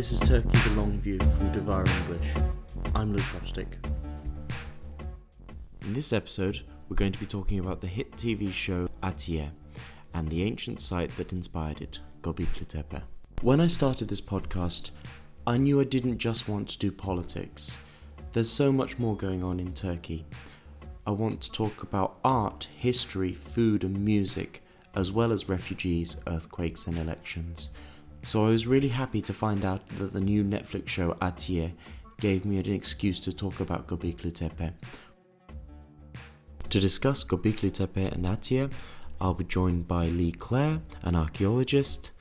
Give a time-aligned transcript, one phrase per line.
[0.00, 2.26] This is Turkey the Long View from Duvar English.
[2.94, 3.66] I'm Luke Frostick.
[5.82, 9.50] In this episode, we're going to be talking about the hit TV show Atiye
[10.14, 13.02] and the ancient site that inspired it, Göbekli Tepe.
[13.42, 14.92] When I started this podcast,
[15.46, 17.78] I knew I didn't just want to do politics.
[18.32, 20.24] There's so much more going on in Turkey.
[21.06, 24.62] I want to talk about art, history, food, and music,
[24.94, 27.68] as well as refugees, earthquakes, and elections.
[28.22, 31.72] So I was really happy to find out that the new Netflix show Atiye
[32.20, 34.72] gave me an excuse to talk about Göbekli Tepe.
[36.68, 38.70] To discuss Göbekli Tepe and Atiye,
[39.20, 42.12] I'll be joined by Lee Clare, an archaeologist,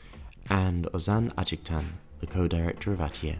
[0.50, 1.86] and Ozan Aciktan,
[2.20, 3.38] the co-director of Atiye.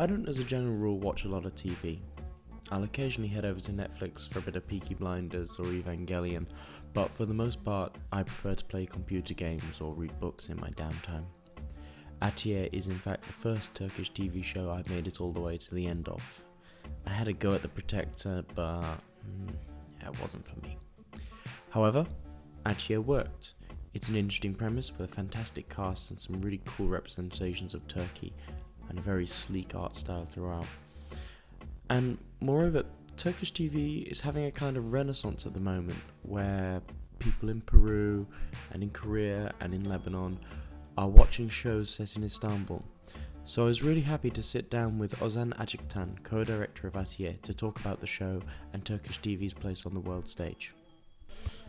[0.00, 1.98] I don't, as a general rule, watch a lot of TV.
[2.74, 6.44] I'll occasionally head over to Netflix for a bit of Peaky Blinders or Evangelion,
[6.92, 10.58] but for the most part, I prefer to play computer games or read books in
[10.58, 11.24] my downtime.
[12.20, 15.56] Atiye is in fact the first Turkish TV show I made it all the way
[15.56, 16.42] to the end of.
[17.06, 19.54] I had a go at The Protector, but mm,
[20.00, 20.76] it wasn't for me.
[21.70, 22.04] However,
[22.66, 23.52] Atiye worked.
[23.92, 28.32] It's an interesting premise with a fantastic cast and some really cool representations of Turkey,
[28.88, 30.66] and a very sleek art style throughout.
[31.90, 32.84] And moreover,
[33.16, 36.80] Turkish TV is having a kind of renaissance at the moment where
[37.18, 38.26] people in Peru
[38.72, 40.38] and in Korea and in Lebanon
[40.96, 42.82] are watching shows set in Istanbul.
[43.46, 47.52] So I was really happy to sit down with Ozan Aciktan, co-director of Atiye, to
[47.52, 48.40] talk about the show
[48.72, 50.72] and Turkish TV's place on the world stage.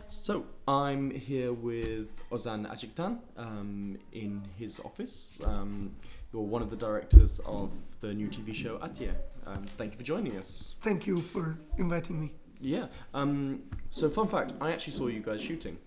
[0.07, 5.41] So I'm here with Ozan Aciktan um, in his office.
[5.43, 5.93] Um,
[6.33, 9.11] you're one of the directors of the new TV show Atiye.
[9.45, 10.75] Um, thank you for joining us.
[10.81, 12.31] Thank you for inviting me.
[12.59, 12.87] Yeah.
[13.13, 15.77] Um, so fun fact, I actually saw you guys shooting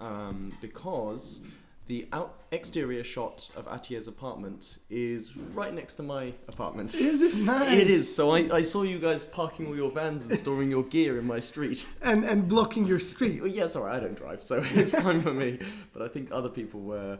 [0.00, 1.42] um, because
[1.88, 6.94] the out exterior shot of Atiye's apartment is right next to my apartment.
[6.94, 7.72] Is it nice?
[7.80, 8.14] It is.
[8.14, 11.26] So I, I saw you guys parking all your vans and storing your gear in
[11.26, 11.86] my street.
[12.02, 13.40] And and blocking your street.
[13.40, 15.58] Well, yeah, sorry, I don't drive, so it's fine for me.
[15.92, 17.18] But I think other people were,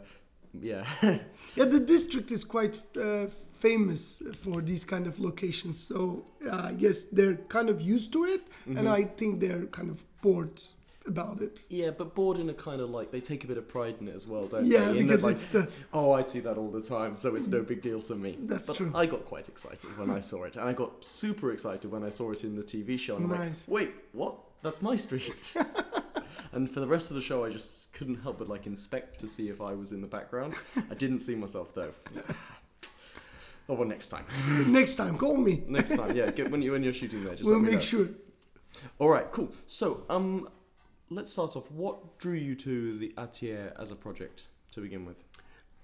[0.61, 0.85] yeah.
[1.55, 5.77] Yeah, the district is quite uh, famous for these kind of locations.
[5.79, 8.77] So uh, I guess they're kind of used to it, Mm-hmm.
[8.77, 10.61] and I think they're kind of bored
[11.05, 11.65] about it.
[11.69, 14.07] yeah, but bored in a kind of like they take a bit of pride in
[14.07, 14.85] it as well, don't Yeah, they?
[14.85, 17.61] That, because like, it's the Oh, I see that all the time, so it's no
[17.61, 18.37] big deal to me.
[18.39, 18.91] That's but true.
[18.95, 22.09] I got quite excited when I saw it, and I got super excited when I
[22.09, 23.17] saw it in the TV show.
[23.17, 23.63] And I'm like, Nice.
[23.67, 24.35] wait, what?
[24.61, 25.35] That's my street.
[26.51, 29.27] and for the rest of the show, I just couldn't help but like inspect to
[29.27, 30.55] see if I was in the background.
[30.89, 31.91] I didn't see myself though.
[33.69, 34.25] oh well, next time.
[34.71, 35.17] next time.
[35.17, 35.63] Call me.
[35.67, 36.29] Next time, yeah.
[36.31, 37.81] Get, when you when you're shooting there, just We'll make know.
[37.81, 38.07] sure.
[38.99, 39.51] All right, cool.
[39.67, 40.49] So, um,
[41.09, 41.69] let's start off.
[41.71, 45.23] What drew you to the Atiye as a project to begin with?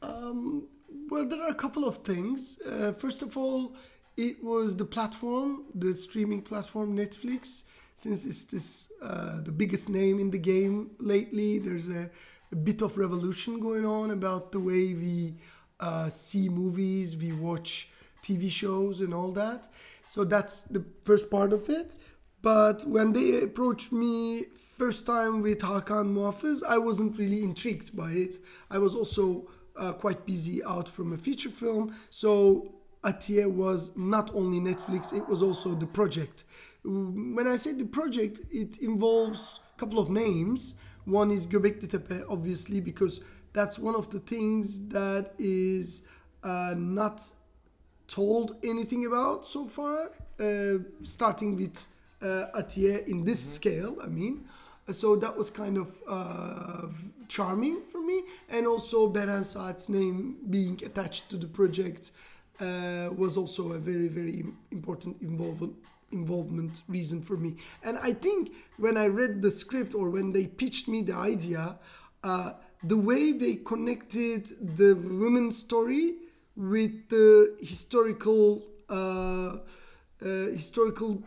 [0.02, 0.68] Um,
[1.09, 2.59] well, there are a couple of things.
[2.62, 3.76] Uh, first of all,
[4.18, 7.64] it was the platform, the streaming platform Netflix.
[8.00, 12.10] Since it's this uh, the biggest name in the game lately, there's a,
[12.50, 15.36] a bit of revolution going on about the way we
[15.82, 17.90] uh, see movies, we watch
[18.24, 19.68] TV shows, and all that.
[20.08, 21.98] So that's the first part of it.
[22.42, 24.46] But when they approached me
[24.78, 28.36] first time with Hakan Muhafız, I wasn't really intrigued by it.
[28.72, 31.94] I was also uh, quite busy out from a feature film.
[32.09, 36.46] So Atiye was not only Netflix, it was also the project.
[36.84, 40.75] When I say the project, it involves a couple of names.
[41.06, 43.22] One is Göbekli Tepe, obviously, because
[43.53, 46.03] that's one of the things that is
[46.44, 47.22] uh, not
[48.07, 51.85] told anything about so far, uh, starting with
[52.22, 54.46] uh, Atiye in this scale, I mean.
[54.88, 56.88] Uh, So that was kind of uh,
[57.28, 58.23] charming for me.
[58.50, 62.11] And also Beren Saat's name being attached to the project
[62.59, 65.75] uh, was also a very, very important involvement
[66.11, 67.58] involvement reason for me.
[67.84, 71.78] And I think when I read the script or when they pitched me the idea,
[72.23, 72.53] uh,
[72.84, 74.47] the way they connected
[74.78, 76.16] the women's story
[76.56, 79.58] with the historical uh,
[80.22, 81.23] uh, historical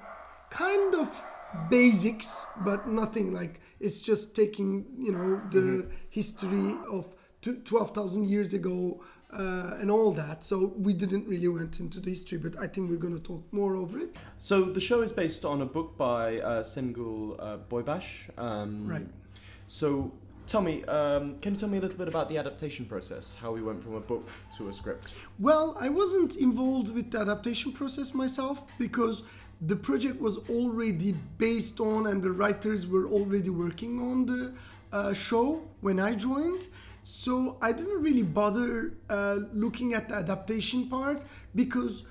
[0.50, 1.22] kind of
[1.70, 8.28] basics, but nothing like it's just taking you know the history of tw- twelve thousand
[8.28, 9.02] years ago
[9.32, 10.44] uh, and all that.
[10.44, 13.42] So we didn't really went into the history, but I think we're going to talk
[13.52, 14.16] more over it.
[14.38, 18.30] So the show is based on a book by uh, Şengül uh, Boybaş.
[18.38, 19.06] Um, Right.
[19.66, 20.12] So
[20.46, 23.36] tell me, um, can you tell me a little bit about the adaptation process?
[23.40, 25.14] How we went from a book to a script?
[25.38, 29.22] Well, I wasn't involved with the adaptation process myself because
[29.66, 34.52] the project was already based on and the writers were already working on the
[34.92, 36.66] uh, show when I joined.
[37.04, 42.04] So I didn't really bother uh, looking at the adaptation part because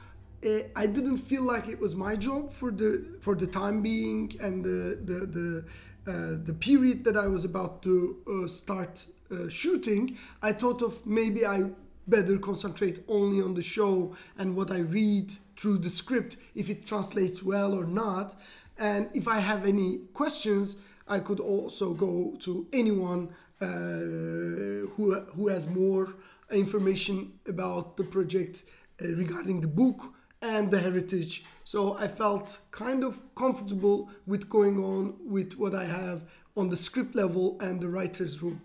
[0.45, 4.35] uh, I didn't feel like it was my job for the for the time being
[4.41, 5.65] and the the the,
[6.11, 10.17] uh, the period that I was about to uh, start uh, shooting.
[10.41, 11.69] I thought of maybe I
[12.07, 16.85] better concentrate only on the show and what I read through the script if it
[16.85, 18.35] translates well or not.
[18.77, 20.77] And if I have any questions,
[21.07, 23.29] I could also go to anyone
[23.65, 26.15] who who has more
[26.51, 28.63] information about the project
[29.01, 31.43] uh, regarding the book and the heritage.
[31.63, 36.25] So I felt kind of comfortable with going on with what I have
[36.57, 38.61] on the script level and the writers' room,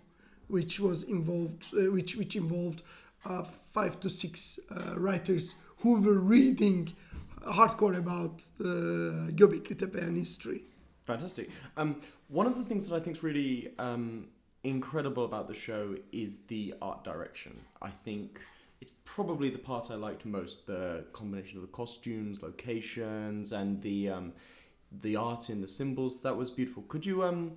[0.47, 2.81] which was involved, uh, which which involved
[3.25, 6.93] uh, five to six uh, writers who were reading
[7.45, 10.63] hardcore about uh, Göbekli Tepe and history.
[11.05, 11.49] Fantastic.
[11.77, 14.27] Um, one of the things that I think is really um,
[14.63, 17.59] incredible about the show is the art direction.
[17.81, 18.41] I think
[18.81, 24.09] it's probably the part I liked most the combination of the costumes, locations, and the
[24.09, 24.33] um,
[25.01, 26.21] the art in the symbols.
[26.21, 26.83] That was beautiful.
[26.87, 27.53] Could you um,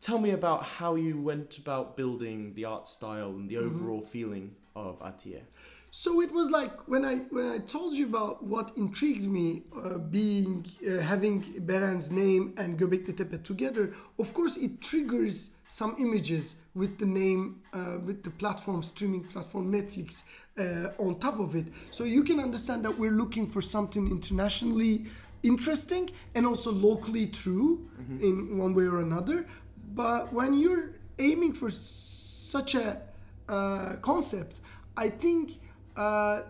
[0.00, 4.54] tell me about how you went about building the art style and the overall feeling
[4.74, 5.42] of Atiye?
[5.90, 9.98] So it was like when I when I told you about what intrigued me, uh,
[9.98, 13.94] being uh, having Beren's name and Göbekli Tepe together.
[14.18, 19.72] Of course, it triggers some images with the name, uh, with the platform streaming platform
[19.72, 20.22] Netflix
[20.58, 21.66] uh, on top of it.
[21.90, 25.06] So you can understand that we're looking for something internationally
[25.42, 27.88] interesting and also locally true
[28.20, 29.46] in one way or another.
[29.94, 33.00] But when you're aiming for such a
[33.48, 34.60] uh, concept,
[34.96, 35.58] I think
[35.96, 36.42] uh,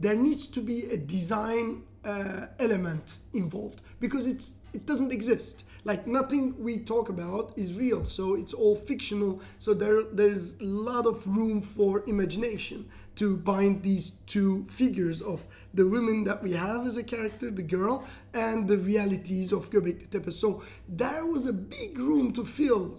[0.00, 5.64] there needs to be a design uh, element involved because it's it doesn't exist.
[5.84, 9.40] Like nothing we talk about is real, so it's all fictional.
[9.58, 15.46] So there there's a lot of room for imagination to bind these two figures of
[15.74, 20.08] the women that we have as a character, the girl, and the realities of Göbekli
[20.08, 20.32] Tepe.
[20.32, 22.98] So there was a big room to fill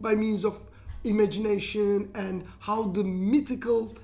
[0.00, 0.60] by means of
[1.04, 3.96] imagination and how the mythical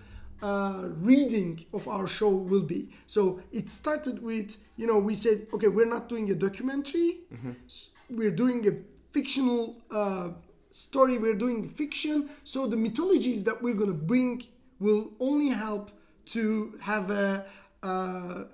[0.43, 2.89] uh, reading of our show will be.
[3.07, 7.21] So it started with, you know, we said, okay, we're not doing a documentary,
[7.67, 8.73] S- we're doing a
[9.13, 10.31] fictional uh,
[10.71, 12.31] story, we're doing fiction.
[12.45, 14.45] So the mythologies that we're going to bring
[14.79, 15.91] will only help
[16.27, 17.45] to have a
[17.83, 18.45] uh,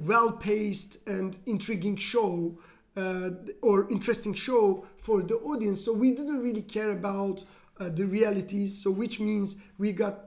[0.00, 2.58] well paced and intriguing show.
[2.96, 3.28] Uh,
[3.60, 7.44] or interesting show for the audience so we didn't really care about
[7.78, 10.25] uh, the realities so which means we got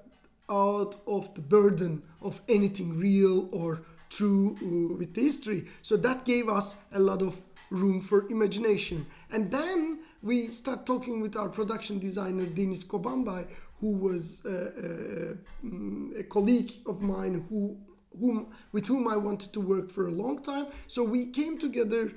[0.49, 5.67] out of the burden of anything real or true uh, with the history.
[5.81, 9.05] So that gave us a lot of room for imagination.
[9.31, 13.47] And then we start talking with our production designer Denis Kobambay,
[13.79, 17.77] who was uh, uh, mm, a colleague of mine who
[18.19, 20.65] whom with whom I wanted to work for a long time.
[20.87, 22.11] So we came together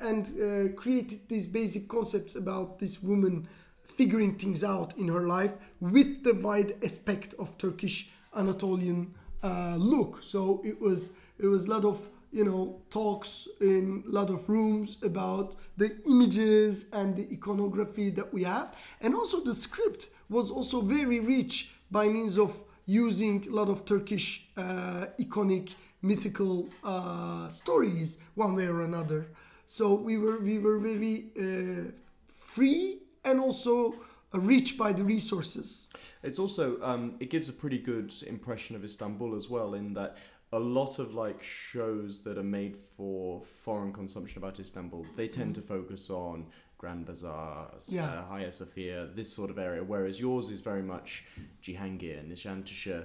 [0.00, 3.48] and created these basic concepts about this woman
[3.88, 10.22] figuring things out in her life with the wide aspect of Turkish Anatolian uh, look.
[10.22, 12.00] So it was it was a lot of
[12.32, 18.32] you know talks in a lot of rooms about the images and the iconography that
[18.32, 22.56] we have, and also the script was also very rich by means of
[22.86, 29.26] using a lot of Turkish uh, iconic mythical uh, stories one way or another.
[29.66, 31.90] So we were we were very uh,
[32.28, 33.94] free and also
[34.34, 35.88] uh, rich by the resources.
[36.22, 40.16] It's also um, it gives a pretty good impression of Istanbul as well in that
[40.52, 45.54] a lot of like shows that are made for foreign consumption about Istanbul they tend
[45.56, 46.46] to focus on
[46.78, 48.04] Grand Bazaar, Yeah.
[48.04, 51.24] uh, Hagia Sophia, this sort of area, whereas yours is very much
[51.62, 53.04] Cihangir, Nishantashire,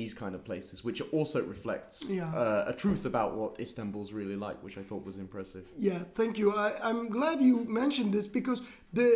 [0.00, 2.30] these kind of places, which also reflects Yeah.
[2.42, 5.64] uh, a truth about what Istanbul's really like, which I thought was impressive.
[5.88, 6.48] Yeah, thank you.
[6.66, 8.58] I, I'm glad you mentioned this because
[8.98, 9.08] the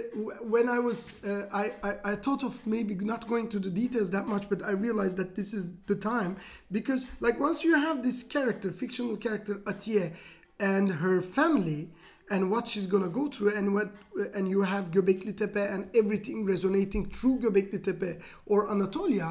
[0.54, 0.98] when I was
[1.30, 4.58] uh, I, I I thought of maybe not going to the details that much, but
[4.70, 6.32] I realized that this is the time
[6.78, 10.06] because like once you have this character, fictional character Atiye,
[10.72, 11.82] and her family.
[12.36, 13.88] And what she's gonna go through, and what,
[14.36, 18.10] and you have Göbekli Tepe and everything resonating through Göbekli Tepe
[18.52, 19.28] or Anatolia,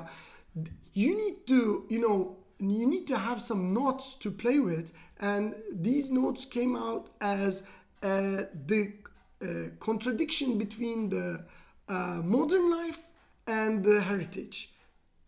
[0.99, 4.91] you need to you know you need to have some notes to play with.
[5.19, 7.65] And these notes came out as
[8.03, 8.93] uh, the
[9.41, 9.45] uh,
[9.79, 11.45] contradiction between the
[11.87, 12.99] uh, modern life
[13.47, 14.73] and the heritage.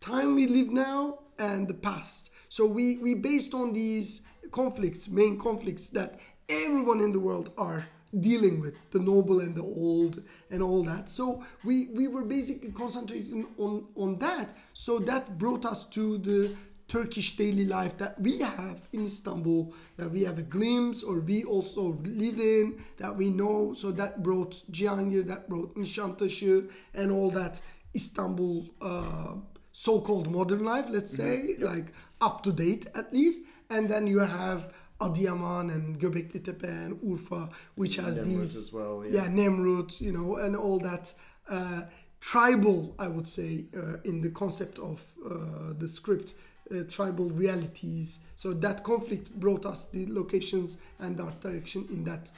[0.00, 2.30] Time we live now and the past.
[2.48, 7.86] So we we based on these conflicts main conflicts that everyone in the world are
[8.20, 11.08] dealing with the noble and the old and all that.
[11.08, 14.54] So we we were basically concentrating on on that.
[14.72, 16.56] So that brought us to the
[16.88, 21.42] Turkish daily life that we have in Istanbul, that we have a glimpse or we
[21.42, 23.72] also live in, that we know.
[23.72, 27.62] So that brought Cihangir, that brought Nişantaşı and all that
[27.94, 29.36] Istanbul uh,
[29.72, 33.46] so-called modern life, let's say, like up to date at least.
[33.70, 34.70] And then you have
[35.04, 39.24] Adıyaman and Göbekli Tepe and Urfa, which has Nemrut these as well, yeah.
[39.24, 39.28] yeah.
[39.28, 41.12] Nemrut, you know, and all that
[41.48, 41.82] uh,
[42.20, 46.34] tribal, I would say, uh, in the concept of uh, the script,
[46.70, 48.20] uh, tribal realities.
[48.36, 52.30] So that conflict brought us the locations and art direction in that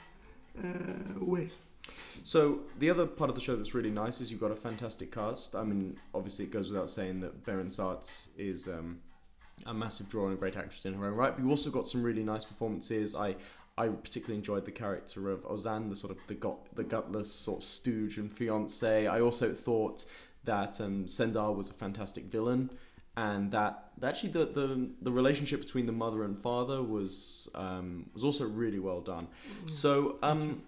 [0.63, 1.49] uh, way.
[2.23, 5.11] So the other part of the show that's really nice is you've got a fantastic
[5.11, 5.55] cast.
[5.55, 8.99] I mean, obviously it goes without saying that Beren Saatz is um,
[9.65, 11.35] a massive draw and a great actress in her own right.
[11.35, 13.15] But you also got some really nice performances.
[13.15, 13.35] I
[13.77, 17.59] I particularly enjoyed the character of Ozan, the sort of the gut the gutless sort
[17.59, 19.07] of stooge and fiance.
[19.07, 20.05] I also thought
[20.45, 22.69] that um, Sendar was a fantastic villain.
[23.17, 28.25] And that actually the, the the relationship between the mother and father was um, was
[28.25, 29.27] also really well done.
[29.69, 30.63] So um,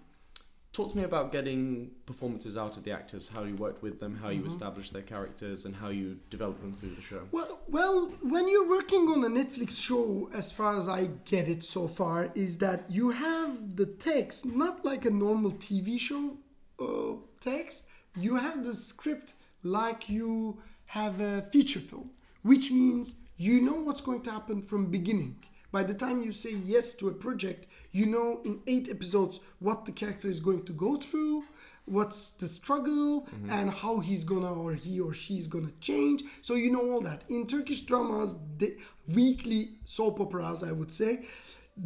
[0.72, 4.16] talk to me about getting performances out of the actors, how you worked with them,
[4.16, 7.22] how you established their characters, and how you developed them through the show.
[7.32, 11.64] Well, well, when you're working on a Netflix show, as far as I get it
[11.64, 16.36] so far, is that you have the text not like a normal TV show
[16.80, 17.88] uh, text.
[18.16, 22.10] You have the script like you have a feature film,
[22.42, 25.36] which means you know what's going to happen from beginning.
[25.70, 29.84] By the time you say yes to a project, you know in eight episodes what
[29.84, 31.44] the character is going to go through,
[31.84, 36.22] what's the struggle, and how he's gonna or he or she's gonna change.
[36.42, 37.22] So you know all that.
[37.28, 38.76] In Turkish dramas, the
[39.14, 41.24] weekly soap operas, I would say,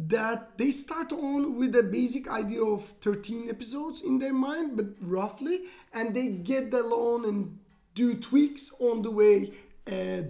[0.07, 4.87] that they start on with a basic idea of 13 episodes in their mind, but
[5.01, 5.61] roughly,
[5.93, 7.59] and they get along and
[7.93, 9.51] do tweaks on the way,
[9.91, 10.23] uh,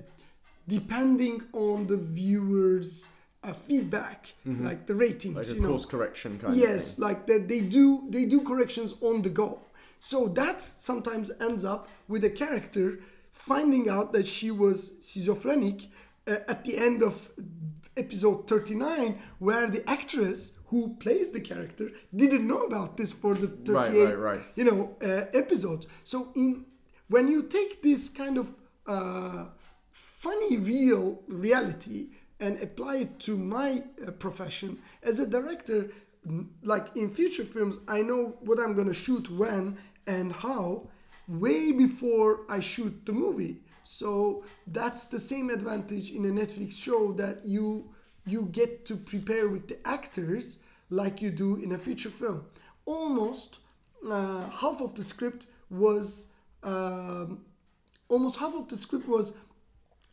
[0.67, 3.09] depending on the viewers'
[3.43, 5.35] uh, feedback, like the ratings.
[5.35, 5.69] Like a you know.
[5.69, 9.59] course correction kind yes like that they do they do corrections on the go
[9.99, 12.99] so that sometimes ends up with a character
[13.31, 15.79] finding out that she was schizophrenic
[16.27, 17.31] uh, at the end of
[17.95, 23.47] episode 39 where the actress who plays the character didn't know about this for the
[23.47, 24.41] 38 Right, right, right.
[24.55, 26.65] you know uh, episodes so in
[27.09, 28.53] when you take this kind of
[28.87, 29.45] uh,
[29.91, 32.07] funny real reality
[32.43, 35.89] and apply it to my uh, profession as a director.
[36.61, 40.87] Like in future films i know what i'm going to shoot when and how
[41.27, 43.55] way before i shoot the movie.
[43.83, 44.45] So
[44.77, 47.65] that's the same advantage in a netflix show that you
[48.25, 50.45] you get to prepare with the actors
[50.89, 52.39] like you do in a feature film.
[52.85, 53.59] Almost
[54.09, 56.33] uh, half of the script was
[56.63, 57.29] um,
[58.07, 59.37] almost half of the script was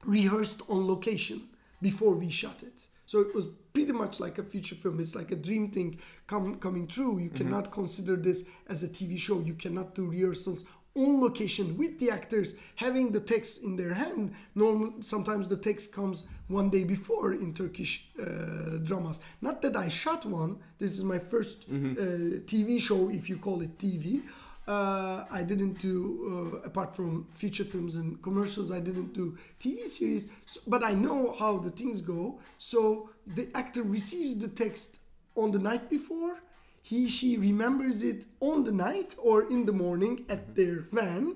[0.05, 1.50] rehearsed on location
[1.81, 2.83] before we shot it.
[3.07, 5.01] So it was pretty much like a feature film.
[5.01, 7.19] It's like a dream thing come, coming true.
[7.19, 9.41] You cannot consider this as a TV show.
[9.41, 14.35] You cannot do rehearsals on location with the actors having the text in their hand.
[14.55, 19.21] Normal, sometimes the text comes one day before in Turkish uh, dramas.
[19.41, 20.59] Not that I shot one.
[20.79, 24.23] This is my 1st uh, TV show, if you call it TV.
[24.71, 25.99] Uh, I didn't do,
[26.33, 30.93] uh, apart from feature films and commercials, I didn't do TV series, so, but I
[30.93, 32.39] know how the things go.
[32.59, 35.01] So the actor receives the text
[35.35, 36.37] on the night before,
[36.83, 41.35] he, she remembers it on the night or in the morning at their van,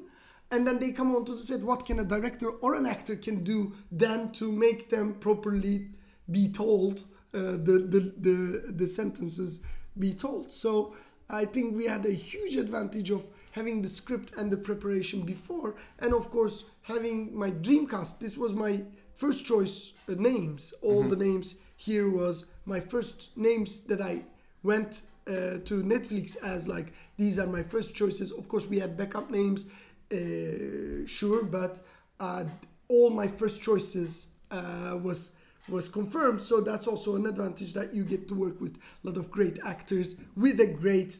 [0.52, 1.60] and then they come onto the set.
[1.60, 5.88] What can a director or an actor can do then to make them properly
[6.30, 7.02] be told
[7.34, 9.60] uh, the, the, the, the sentences
[9.98, 10.52] be told?
[10.52, 10.94] So
[11.28, 15.76] I think we had a huge advantage of having the script and the preparation before,
[15.98, 18.20] and of course having my dream cast.
[18.20, 18.82] This was my
[19.14, 20.74] first choice uh, names.
[20.82, 24.24] All the names here was my first names that I
[24.62, 28.32] went uh, to Netflix as like these are my first choices.
[28.32, 29.70] Of course, we had backup names,
[30.12, 31.80] uh, sure, but
[32.20, 32.44] uh,
[32.88, 35.32] all my first choices uh, was
[35.68, 36.42] was confirmed.
[36.42, 39.58] So that's also an advantage that you get to work with a lot of great
[39.64, 41.18] actors with a great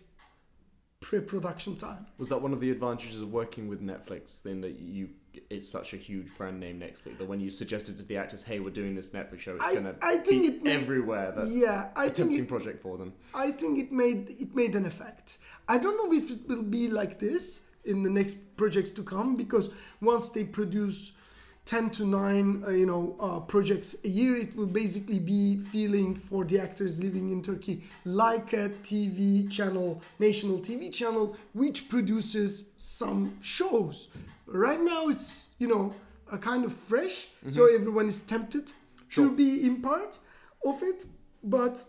[1.00, 2.06] pre-production time.
[2.18, 4.42] Was that one of the advantages of working with Netflix?
[4.42, 5.10] Then that you,
[5.50, 8.58] it's such a huge brand name Netflix that when you suggested to the actors, "Hey,
[8.60, 11.32] we're doing this Netflix show," it's I- gonna I think be it made- everywhere.
[11.32, 13.12] That yeah, I tempting it, project for them.
[13.34, 15.38] I think it made it made an effect.
[15.68, 19.36] I don't know if it will be like this in the next projects to come
[19.36, 19.70] because
[20.00, 21.18] once they produce
[21.66, 24.36] 10 to 9 uh, you know uh, projects a year.
[24.36, 30.02] It will basically be feeling for the actors living in turkey like a tv channel
[30.18, 34.08] national tv channel which produces some shows.
[34.46, 35.94] Right now it's you know
[36.30, 38.72] a kind of fresh so everyone is tempted
[39.08, 39.28] Sure.
[39.28, 40.18] to be in part
[40.64, 41.04] of it.
[41.42, 41.82] But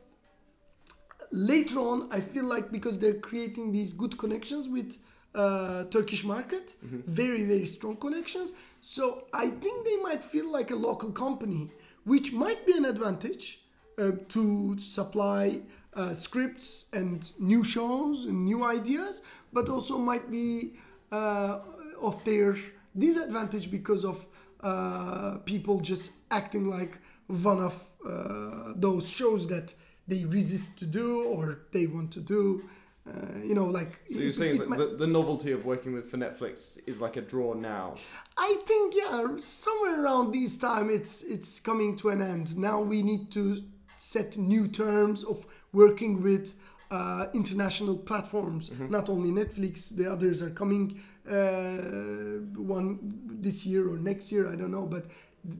[1.31, 4.97] later on i feel like because they're creating these good connections with
[5.33, 8.53] uh, turkish market very very strong connections
[8.85, 11.71] so i think they might feel like a local company
[12.03, 13.61] which might be an advantage
[13.97, 15.59] uh, to supply
[15.95, 20.73] uh, scripts and new shows and new ideas but also might be
[21.11, 21.59] uh,
[21.99, 22.55] of their
[22.95, 24.27] disadvantage because of
[24.61, 27.75] uh, people just acting like one of
[28.07, 29.73] uh, those shows that
[30.07, 32.63] they resist to do or they want to do.
[33.07, 33.99] Uh, you know, like.
[34.09, 36.99] So you're it- saying it might- the, the novelty of working with for Netflix is
[37.01, 37.95] like a draw now.
[38.37, 42.57] I think yeah, somewhere around this time it's it's coming to an end.
[42.57, 43.63] Now we need to
[43.97, 46.55] set new terms of working with
[46.91, 48.71] uh, international platforms.
[48.89, 50.99] Not only Netflix, the others are coming.
[51.27, 52.99] Uh, one
[53.41, 55.05] this year or next year, I don't know, but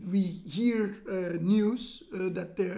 [0.09, 2.75] we hear uh, news uh, that there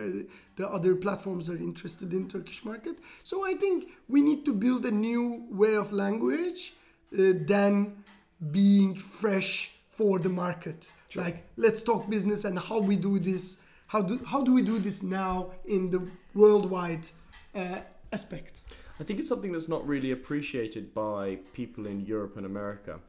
[0.55, 2.97] the other platforms are interested in Turkish market.
[3.23, 6.73] So I think we need to build a new way of language
[7.13, 8.03] uh, than
[8.51, 10.91] being fresh for the market.
[11.15, 13.63] Like let's talk business and how we do this.
[13.87, 16.01] How do how do we do this now in the
[16.33, 17.07] worldwide
[17.55, 17.79] uh,
[18.11, 18.61] aspect?
[18.99, 22.99] I think it's something that's not really appreciated by people in Europe and America.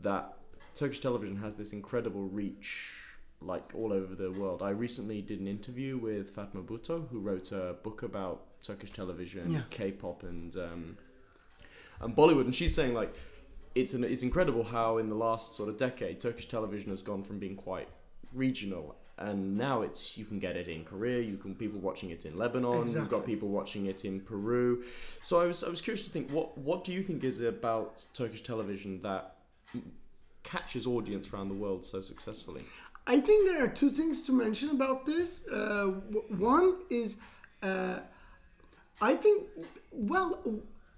[0.00, 0.36] That
[0.74, 2.92] Turkish television has this incredible reach,
[3.46, 4.62] like all over the world.
[4.62, 9.50] I recently did an interview with Fatima Bhutto, who wrote a book about Turkish television,
[9.50, 9.62] Yeah.
[9.70, 10.96] K-pop, and um,
[12.00, 13.14] and Bollywood, and she's saying like
[13.74, 17.22] it's an, it's incredible how in the last sort of decade Turkish television has gone
[17.22, 17.88] from being quite
[18.34, 22.24] regional and now it's you can get it in Korea, you can people watching it
[22.24, 24.82] in Lebanon, you've got people watching it in Peru.
[25.22, 28.04] So I was I was curious to think what what do you think is about
[28.14, 29.36] Turkish television that
[30.42, 32.62] catches audience around the world so successfully?
[33.06, 35.40] I think there are two things to mention about this.
[35.50, 37.16] Uh, w- one is,
[37.62, 38.00] uh,
[39.00, 39.48] I think,
[39.90, 40.40] well,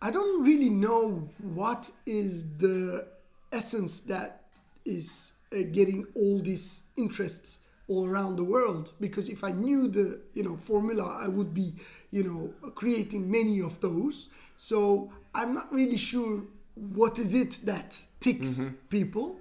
[0.03, 3.07] I don't really know what is the
[3.53, 4.45] essence that
[4.85, 8.93] is uh, getting all these interests all around the world.
[9.01, 11.75] Because if I knew the, you know, formula, I would be,
[12.11, 14.29] you know, creating many of those.
[14.57, 16.43] So I'm not really sure
[16.75, 19.39] what is it that ticks people.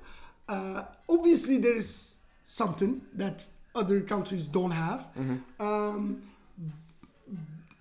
[0.48, 2.13] Uh, obviously, there is
[2.46, 5.06] something that other countries don't have.
[5.60, 6.24] Um,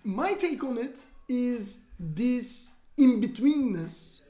[0.03, 4.21] my take on it is this in betweenness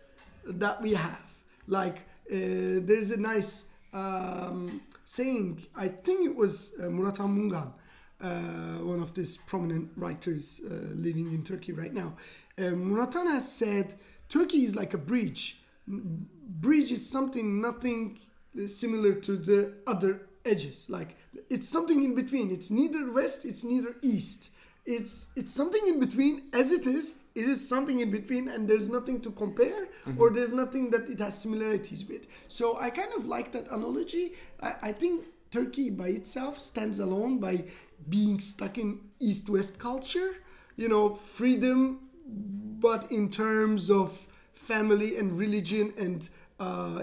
[0.45, 1.25] that we have.
[1.67, 1.97] Like,
[2.31, 7.73] uh, there's a nice um, saying, I think it was uh, Murathan Mungan,
[8.21, 12.13] uh, one of these prominent writers uh, living in Turkey right now.
[12.57, 13.95] Uh, Murathan has said
[14.29, 15.59] Turkey is like a bridge.
[15.87, 18.19] Bridge is something, nothing
[18.67, 20.89] similar to the other edges.
[20.89, 21.15] Like
[21.49, 22.51] it's something in between.
[22.51, 24.49] It's neither west, it's neither east.
[24.85, 26.49] It's it's something in between.
[26.51, 29.87] As it is, it is something in between, and there's nothing to compare,
[30.17, 32.27] or there's nothing that it has similarities with.
[32.47, 34.33] So I kind of like that analogy.
[34.61, 37.63] I, I think Turkey by itself stands alone by
[38.09, 40.35] being stuck in east-west culture.
[40.75, 46.42] You know, freedom, but in terms of family and religion and uh,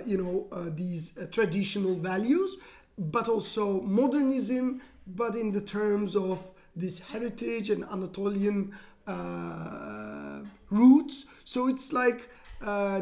[0.06, 2.56] you know uh, these uh, traditional values,
[2.98, 6.44] but also modernism, but in the terms of
[6.76, 8.72] this heritage and Anatolian
[9.06, 11.26] uh, roots.
[11.44, 12.28] So it's like
[12.62, 13.00] uh,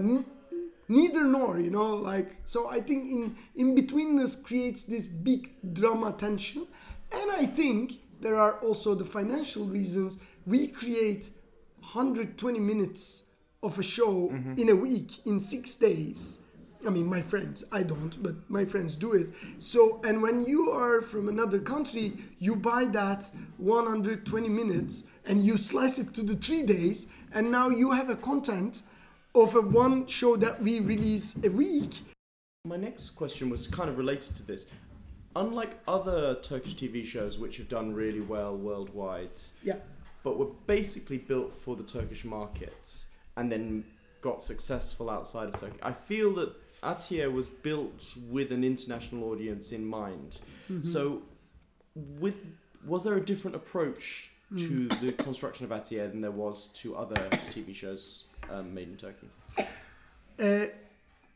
[0.88, 2.68] neither nor, you know, like so.
[2.68, 6.66] I think in in betweenness creates this big drama tension,
[7.12, 10.18] and I think there are also the financial reasons.
[10.46, 11.30] We create
[11.80, 13.24] 120 minutes
[13.62, 14.54] of a show mm-hmm.
[14.56, 16.38] in a week in six days.
[16.86, 19.30] I mean, my friends, I don't, but my friends do it.
[19.58, 25.56] So, and when you are from another country, you buy that 120 minutes and you
[25.56, 28.82] slice it to the three days, and now you have a content
[29.34, 31.94] of a one show that we release a week.
[32.64, 34.66] My next question was kind of related to this.
[35.34, 39.76] Unlike other Turkish TV shows which have done really well worldwide, Yeah.
[40.22, 43.07] but were basically built for the Turkish markets
[43.38, 43.84] and then
[44.20, 45.78] got successful outside of Turkey.
[45.82, 46.50] I feel that
[46.82, 50.40] Atiye was built with an international audience in mind.
[50.82, 51.22] So,
[51.94, 52.34] with
[52.86, 57.16] was there a different approach to the construction of Atiye than there was to other
[57.54, 59.28] TV shows um, made in Turkey?
[60.40, 60.66] Uh,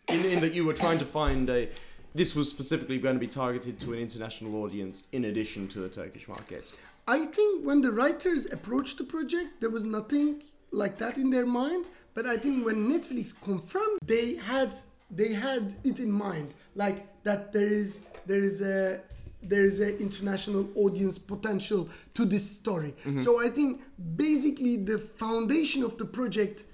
[0.08, 1.68] In, in that you were trying to find a
[2.14, 5.88] this was specifically going to be targeted to an international audience in addition to the
[5.88, 6.64] Turkish market.
[7.08, 11.46] I think when the writers approached the project, there was nothing like that in their
[11.46, 11.88] mind.
[12.14, 14.72] But I think when Netflix confirmed, they had
[15.10, 19.00] they had it in mind, like that there is there is a
[19.42, 22.94] there is a international audience potential to this story.
[23.04, 23.18] Mm-hmm.
[23.18, 23.82] So I think
[24.16, 26.64] basically the foundation of the project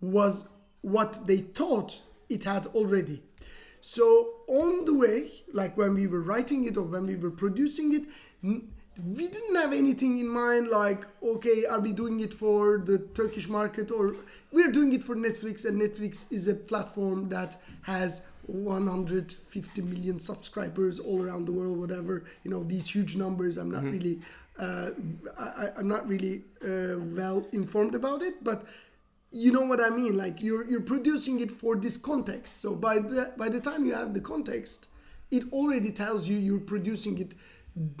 [0.00, 0.48] was
[0.80, 3.22] what they thought it had already.
[3.80, 7.94] So on the way, like when we were writing it or when we were producing
[7.94, 8.64] it,
[9.04, 13.48] we didn't have anything in mind like, okay, are we doing it for the Turkish
[13.48, 14.14] market or
[14.52, 20.98] we're doing it for Netflix and Netflix is a platform that has 150 million subscribers
[20.98, 23.58] all around the world, whatever, you know, these huge numbers.
[23.58, 24.20] I'm not really,
[24.58, 24.90] uh,
[25.38, 28.64] I, I'm not really uh, well informed about it, but
[29.30, 30.16] you know what I mean.
[30.16, 32.62] Like you're you're producing it for this context.
[32.62, 34.88] So by the by the time you have the context,
[35.30, 37.34] it already tells you you're producing it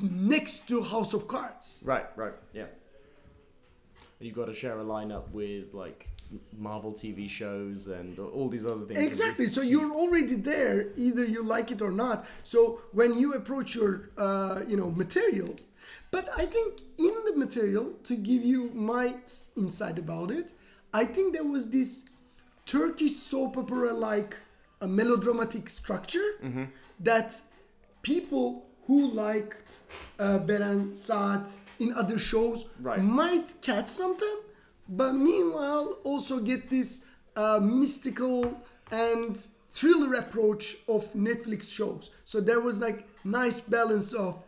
[0.00, 1.82] next to House of Cards.
[1.84, 2.66] Right, right, yeah.
[4.18, 6.08] You got to share a lineup with like
[6.58, 8.98] Marvel TV shows and all these other things.
[8.98, 9.46] Exactly.
[9.46, 12.26] So you're already there, either you like it or not.
[12.42, 15.54] So when you approach your, uh, you know, material,
[16.10, 19.16] but I think in the material, to give you my
[19.56, 20.52] insight about it,
[20.94, 22.08] I think there was this
[22.64, 24.36] Turkish soap opera like
[24.80, 26.40] a melodramatic structure
[27.00, 27.40] that
[28.02, 29.62] people who liked
[30.18, 33.02] uh, Beren Saat in other shows Right.
[33.02, 34.36] might catch something,
[34.88, 42.10] but meanwhile also get this uh, mystical and thriller approach of Netflix shows.
[42.24, 44.42] So there was like nice balance of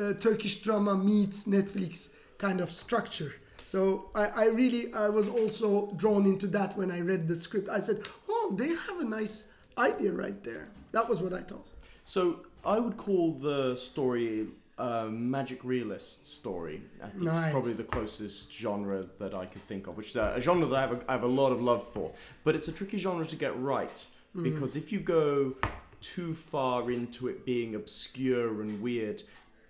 [0.00, 3.32] uh, Turkish drama meets Netflix kind of structure.
[3.64, 7.68] So I, I really I was also drawn into that when I read the script.
[7.68, 9.46] I said, oh, they have a nice
[9.78, 10.68] idea right there.
[10.92, 11.68] That was what I thought.
[12.04, 14.46] So I would call the story
[14.78, 16.82] a magic realist story.
[17.02, 17.36] I think Nice.
[17.36, 20.66] it's probably the closest genre that I could think of, which is a, a genre
[20.66, 22.12] that I have a, I have a lot of love for.
[22.42, 24.42] But it's a tricky genre to get right mm.
[24.42, 25.54] because if you go
[26.00, 29.22] too far into it being obscure and weird,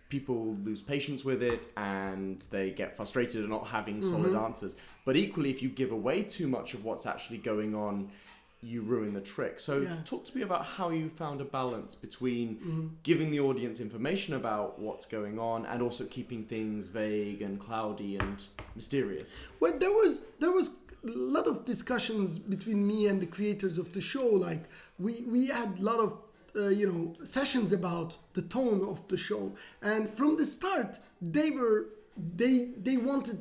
[0.08, 4.44] people lose patience with it and they get frustrated at not having solid mm-hmm.
[4.44, 4.76] answers.
[5.04, 8.10] But equally, if you give away too much of what's actually going on,
[8.62, 9.58] you ruin the trick.
[9.58, 9.96] So, Yeah.
[10.04, 14.78] talk to me about how you found a balance between giving the audience information about
[14.78, 18.44] what's going on and also keeping things vague and cloudy and
[18.76, 19.42] mysterious.
[19.60, 20.68] Well, there was there was
[21.04, 24.26] a lot of discussions between me and the creators of the show.
[24.26, 24.64] Like
[24.98, 26.10] we we had a lot of
[26.54, 31.50] uh, you know sessions about the tone of the show, and from the start they
[31.50, 31.86] were
[32.36, 32.54] they
[32.86, 33.40] they wanted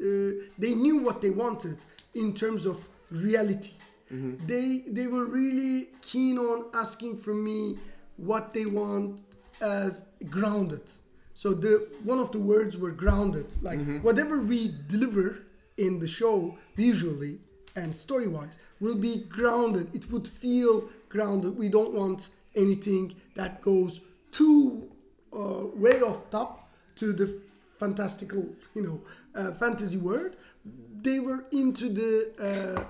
[0.00, 1.78] uh, they knew what they wanted
[2.14, 3.74] in terms of reality.
[4.10, 7.78] They they were really keen on asking from me
[8.16, 9.20] what they want
[9.60, 10.82] as grounded.
[11.34, 13.46] So the one of the words were grounded.
[13.62, 15.38] Like whatever we deliver
[15.76, 17.38] in the show visually
[17.76, 19.94] and story wise will be grounded.
[19.94, 21.56] It would feel grounded.
[21.58, 24.88] We don't want anything that goes too
[25.32, 27.40] uh, way off top to the
[27.78, 29.00] fantastical, you know,
[29.34, 30.36] uh, fantasy world.
[31.02, 32.84] They were into the uh,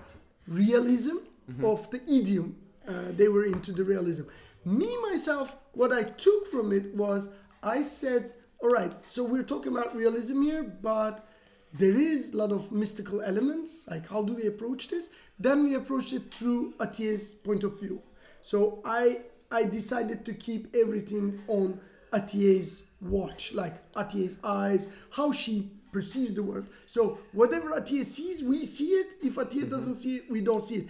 [0.47, 1.17] realism
[1.63, 2.57] of the idiom.
[2.87, 4.25] Uh, they were into the realism.
[4.65, 9.73] Me myself, what I took from it was I said, all right, so we're talking
[9.73, 11.27] about realism here, but
[11.73, 13.87] there is a lot of mystical elements.
[13.89, 15.11] Like, how do we approach this?
[15.39, 18.03] Then we approached it through Atiye's point of view.
[18.41, 21.81] So I I decided to keep everything on
[22.13, 26.67] Atiye's watch, like Atiye's eyes, how she perceives the world.
[26.87, 29.11] So whatever Atiye sees, we see it.
[29.23, 30.87] If Atiye doesn't see it, we don't see it.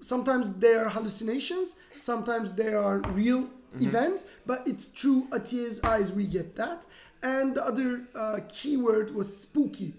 [0.00, 3.42] Sometimes they are hallucinations, sometimes they are real
[3.80, 6.86] events, but it's through Atiye's eyes we get that.
[7.22, 9.92] And the other uh, keyword was spooky.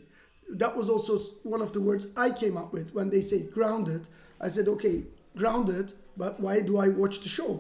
[0.50, 1.14] That was also
[1.44, 4.08] one of the words I came up with when they say grounded.
[4.40, 5.04] I said, okay,
[5.36, 7.54] grounded, but why do I watch the show?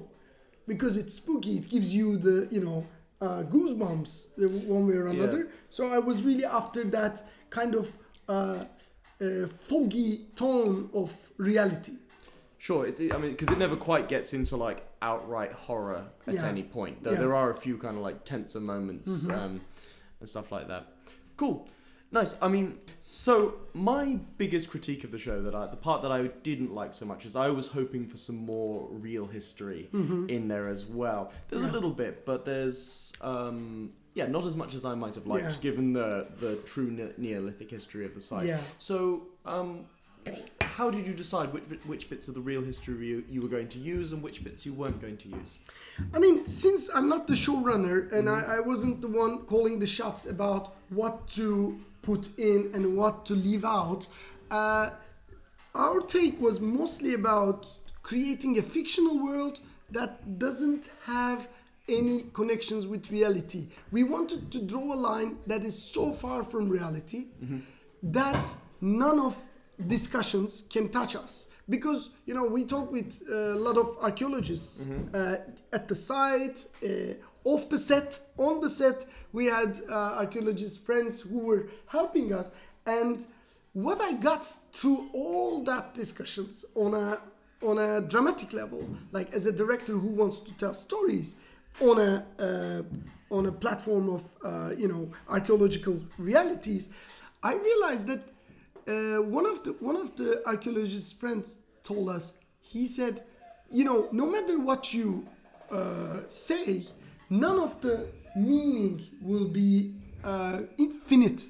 [0.67, 1.58] because it's spooky.
[1.58, 2.86] It gives you the you know
[3.21, 5.49] uh, goosebumps one way or another.
[5.69, 7.91] So I was really after that kind of
[8.28, 8.65] uh,
[9.21, 11.93] uh, foggy tone of reality.
[12.58, 16.45] Sure, it's I mean because it never quite gets into like outright horror at Yeah.
[16.47, 17.04] any point.
[17.04, 17.19] Though Yeah.
[17.19, 19.62] there are a few kind of like tenser moments um,
[20.19, 20.88] and stuff like that.
[21.38, 21.67] Cool,
[22.12, 22.36] nice.
[22.41, 26.28] I mean, so my biggest critique of the show that I the part that I
[26.44, 30.68] didn't like so much is I was hoping for some more real history in there
[30.68, 31.32] as well.
[31.50, 35.28] There's a little bit, but there's um, yeah, not as much as I might have
[35.28, 35.58] liked Yeah.
[35.62, 38.48] given the the true ne- Neolithic history of the site.
[38.48, 38.62] Yeah.
[38.78, 39.86] So, um,
[40.62, 43.68] how did you decide which, which bits of the real history you, you were going
[43.70, 45.60] to use and which bits you weren't going to use?
[46.13, 49.86] I mean, since I'm not the showrunner and I, I wasn't the one calling the
[49.86, 54.08] shots about what to put in and what to leave out,
[54.52, 54.91] uh,
[55.74, 57.68] our take was mostly about
[58.04, 59.60] creating a fictional world
[59.91, 61.48] that doesn't have
[61.88, 63.68] any connections with reality.
[63.91, 67.26] We wanted to draw a line that is so far from reality
[68.02, 68.46] that
[68.82, 69.38] none of
[69.88, 71.48] discussions can touch us.
[71.68, 75.38] Because you know we talk with a lot of archaeologists uh,
[75.74, 76.88] at the site uh,
[77.45, 82.53] off the set on the set we had uh, archaeologist friends who were helping us.
[82.86, 83.25] And
[83.75, 87.19] what i got through all that discussions on a
[87.62, 91.36] on a dramatic level like as a director who wants to tell stories
[91.81, 92.81] on a uh,
[93.29, 96.93] on a platform of uh, you know archaeological realities
[97.43, 98.21] i realized that
[98.88, 103.23] uh, one of the one of the archaeologist friends told us he said
[103.69, 105.27] you know no matter what you
[105.69, 106.86] uh, say
[107.30, 111.44] none of the meaning will be uh, infinite.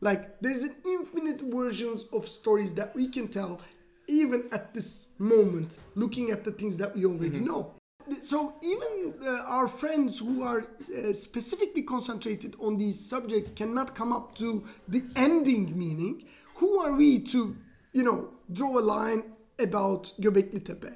[0.00, 3.60] Like there's an infinite versions of stories that we can tell
[4.06, 7.72] even at this moment looking at the things that we already know.
[8.20, 14.12] So even uh, our friends who are uh, specifically concentrated on these subjects cannot come
[14.12, 16.24] up to the ending meaning.
[16.56, 17.56] Who are we to
[17.92, 19.22] you know draw a line
[19.58, 20.92] about göbekli tepe?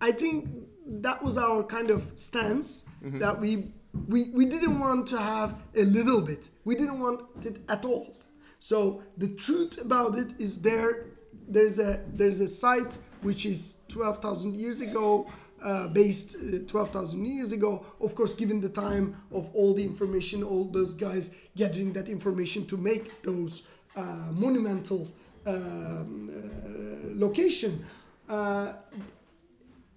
[0.00, 0.48] I think
[0.86, 3.72] that was our kind of stance that we,
[4.08, 6.48] we we didn't want to have a little bit.
[6.64, 8.16] We didn't want it at all.
[8.58, 11.06] So the truth about it is there
[11.48, 15.26] there's a there's a site which is 12,000 years ago
[15.62, 17.84] uh, based uh, 12,000 years ago.
[18.00, 22.66] Of course given the time of all the information all those guys gathering that information
[22.66, 25.08] to make those uh, monumental
[25.46, 27.84] um, uh, location
[28.28, 28.72] uh,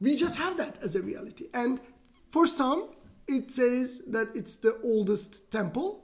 [0.02, 1.46] we just have that as a reality.
[1.54, 1.80] And
[2.30, 2.90] for some
[3.28, 6.04] it says that it's the oldest temple.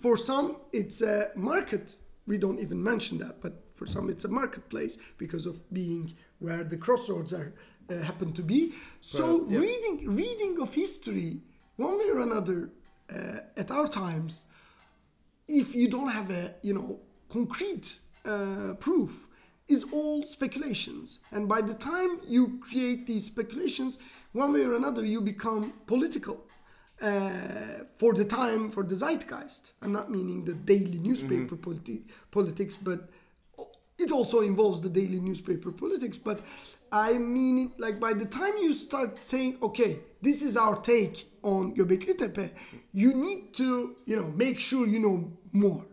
[0.00, 1.96] For some it's a market.
[2.26, 6.64] We don't even mention that but for some it's a marketplace because of being where
[6.64, 7.52] the crossroads are
[7.90, 8.74] uh, happen to be.
[9.00, 9.58] So yeah.
[9.58, 11.40] reading reading of history
[11.76, 12.70] one way or another
[13.14, 14.42] uh, at our times
[15.48, 19.28] if you don't have a you know concrete uh, proof
[19.68, 21.20] is all speculations.
[21.30, 23.98] And by the time you create these speculations
[24.32, 26.44] one way or another you become political
[27.00, 29.72] uh, for the time for the zeitgeist.
[29.82, 33.08] I'm not meaning the daily newspaper politi- politics but
[33.98, 36.18] it also involves the daily newspaper politics.
[36.18, 36.40] But
[36.94, 41.26] i mean it like by the time you start saying okay this is our take
[41.42, 42.50] on göbekli tepe
[42.92, 45.84] you need to you know make sure you know more.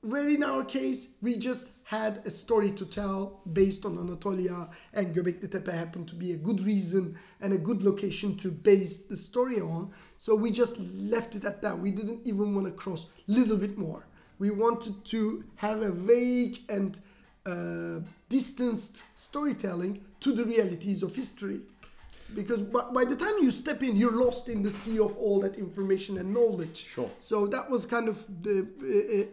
[0.00, 5.14] Where in our case we just had a story to tell based on Anatolia and
[5.14, 9.16] Göbekli Tepe happened to be a good reason and a good location to base the
[9.16, 9.92] story on.
[10.16, 11.78] So we just left it at that.
[11.78, 14.06] We didn't even want to cross a little bit more.
[14.38, 16.98] We wanted to have a vague and
[17.46, 21.60] uh, distanced storytelling to the realities of history
[22.34, 25.40] because by, by the time you step in you're lost in the sea of all
[25.40, 27.10] that information and knowledge Sure.
[27.18, 28.66] so that was kind of the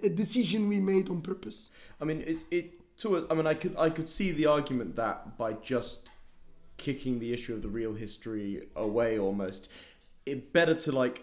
[0.04, 3.46] a, a decision we made on purpose I mean, it's it to a, I mean,
[3.48, 6.10] I could I could see the argument that by just
[6.78, 9.70] kicking the issue of the real history away, almost,
[10.26, 11.22] it better to like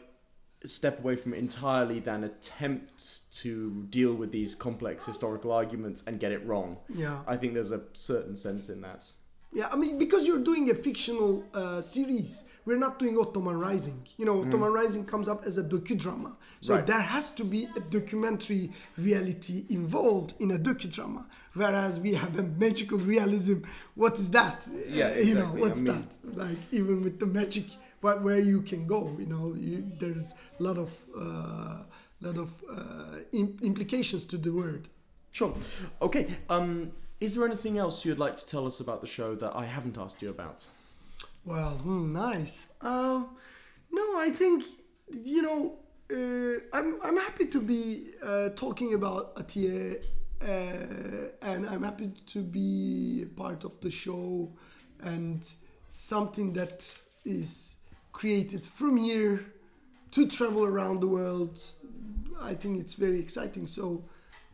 [0.64, 6.18] step away from it entirely than attempt to deal with these complex historical arguments and
[6.20, 6.76] get it wrong.
[6.88, 9.06] yeah I think there's a certain sense in that.
[9.52, 14.06] Yeah i mean because you're doing a fictional uh, series we're not doing ottoman rising
[14.18, 16.86] you know ottoman rising comes up as a docudrama so Right.
[16.86, 22.42] there has to be a documentary reality involved in a docudrama whereas we have a
[22.42, 23.58] magical realism
[23.94, 25.60] what is that Yeah, Uh, you know exactly.
[25.62, 27.66] what's I mean- that like even with the magic
[28.00, 31.78] where you can go you know you, there's a lot of uh,
[32.20, 34.88] lot of uh, im- implications to the word
[35.30, 35.54] Sure.
[36.00, 36.24] Okay.
[36.48, 39.64] Um, is there anything else you'd like to tell us about the show that I
[39.64, 40.66] haven't asked you about?
[41.44, 42.66] Well, hmm, nice.
[42.80, 43.30] Um,
[43.90, 44.64] no, I think
[45.10, 45.78] you know
[46.12, 50.04] uh, I'm I'm happy to be uh, talking about Atiye,
[50.42, 50.46] uh,
[51.42, 54.52] and I'm happy to be part of the show,
[55.02, 55.48] and
[55.88, 57.76] something that is
[58.12, 59.44] created from here
[60.12, 61.58] to travel around the world.
[62.40, 63.66] I think it's very exciting.
[63.66, 64.04] So.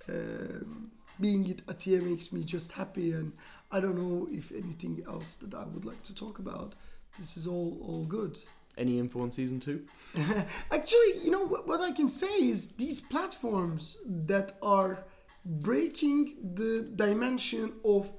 [0.09, 3.33] um being it Atiye makes me just happy, and
[3.70, 6.74] I don't know if anything else that I would like to talk about.
[7.18, 8.38] This is all all good.
[8.77, 9.85] Any info on season two?
[10.70, 15.05] Actually, you know what, what I can say is these platforms that are
[15.44, 18.11] breaking the dimension of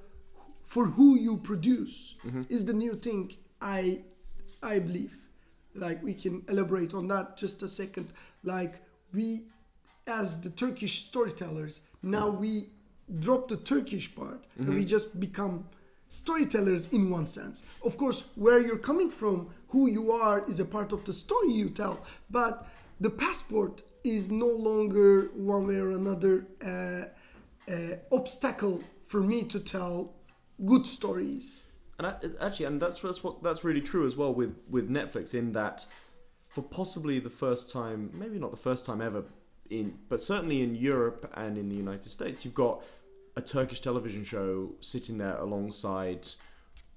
[0.63, 2.43] for who you produce mm-hmm.
[2.49, 4.01] is the new thing I
[4.63, 5.17] I believe.
[5.73, 8.07] Like we can elaborate on that just a second.
[8.43, 8.75] Like
[9.13, 9.47] we
[10.07, 12.69] as the Turkish storytellers, now we
[13.19, 15.65] drop the Turkish part and we just become
[16.09, 17.65] storytellers in one sense.
[17.83, 21.51] Of course, where you're coming from, who you are is a part of the story
[21.51, 22.67] you tell, but
[22.99, 27.05] the passport is no longer one way or another uh,
[27.71, 30.13] uh, obstacle for me to tell
[30.65, 31.63] good stories.
[31.97, 35.33] And I, actually, and that's that's what that's really true as well with with Netflix
[35.33, 35.85] in that
[36.47, 39.25] for possibly the first time, maybe not the first time ever
[39.69, 42.83] in, but certainly in Europe and in the United States, you've got
[43.35, 46.27] a Turkish television show sitting there alongside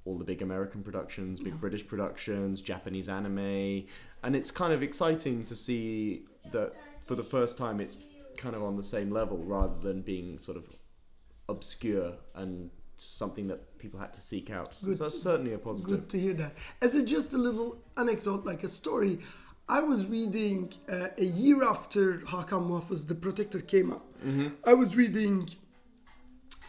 [0.05, 3.85] all the big American productions, big British productions, Japanese anime,
[4.23, 6.73] and it's kind of exciting to see that
[7.05, 7.97] for the first time it's
[8.37, 10.77] kind of on the same level rather than being sort of
[11.49, 14.75] obscure and something that people had to seek out.
[14.75, 14.99] So Good.
[14.99, 15.91] that's certainly a positive.
[15.91, 16.53] Good to hear that.
[16.81, 19.19] As a just a little anecdote, like a story,
[19.69, 24.05] I was reading uh, a year after Hakan Muhafız, The Protector, came out.
[24.65, 25.51] I was reading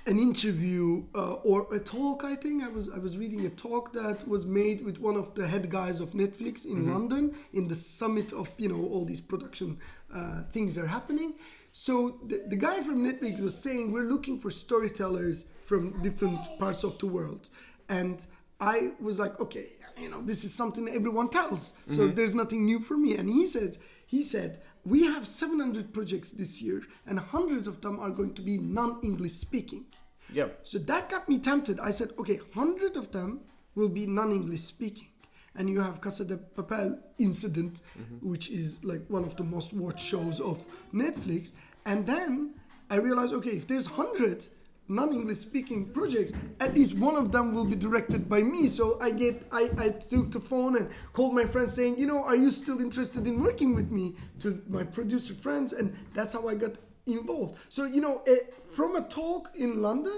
[0.05, 2.23] an interview uh, or a talk.
[2.23, 5.33] I think I was I was reading a talk that was made with one of
[5.35, 9.21] the head guys of Netflix in London in the summit of you know all these
[9.21, 9.77] production
[10.13, 11.35] uh, things are happening.
[11.71, 16.83] So the, the guy from Netflix was saying we're looking for storytellers from different parts
[16.83, 17.49] of the world,
[17.87, 18.25] and
[18.59, 19.67] I was like, okay,
[19.97, 22.15] you know, this is something everyone tells, so mm-hmm.
[22.15, 23.15] there's nothing new for me.
[23.15, 27.99] And he said, he said, we have 700 projects this year, and hundreds of them
[27.99, 29.85] are going to be non-English speaking.
[30.33, 30.47] Yeah.
[30.63, 31.79] So that got me tempted.
[31.79, 33.41] I said, okay, 100 of them
[33.75, 35.07] will be non-English speaking.
[35.55, 38.29] And you have Casa de Papel incident, mm-hmm.
[38.29, 41.51] which is like one of the most watched shows of Netflix.
[41.85, 42.53] And then
[42.89, 44.45] I realized, okay, if there's 100
[44.89, 48.67] non-English speaking projects, at least one of them will be directed by me.
[48.67, 52.23] So I get, I, I took the phone and called my friends saying, you know,
[52.23, 54.15] are you still interested in working with me?
[54.39, 57.57] To my producer friends, and that's how I got involved.
[57.69, 58.37] So you know, eh,
[58.73, 60.17] from a talk in London,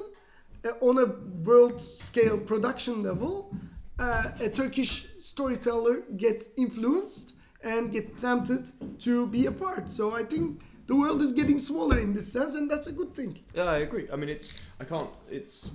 [0.63, 1.05] uh, on a
[1.43, 3.55] world scale production level,
[3.99, 9.89] uh, a Turkish storyteller gets influenced and get tempted to be a part.
[9.89, 13.12] So I think the world is getting smaller in this sense, and that's a good
[13.19, 13.32] thing.
[13.60, 14.06] Yeah, I agree.
[14.13, 14.47] I mean, it's
[14.82, 15.10] I can't.
[15.39, 15.71] It's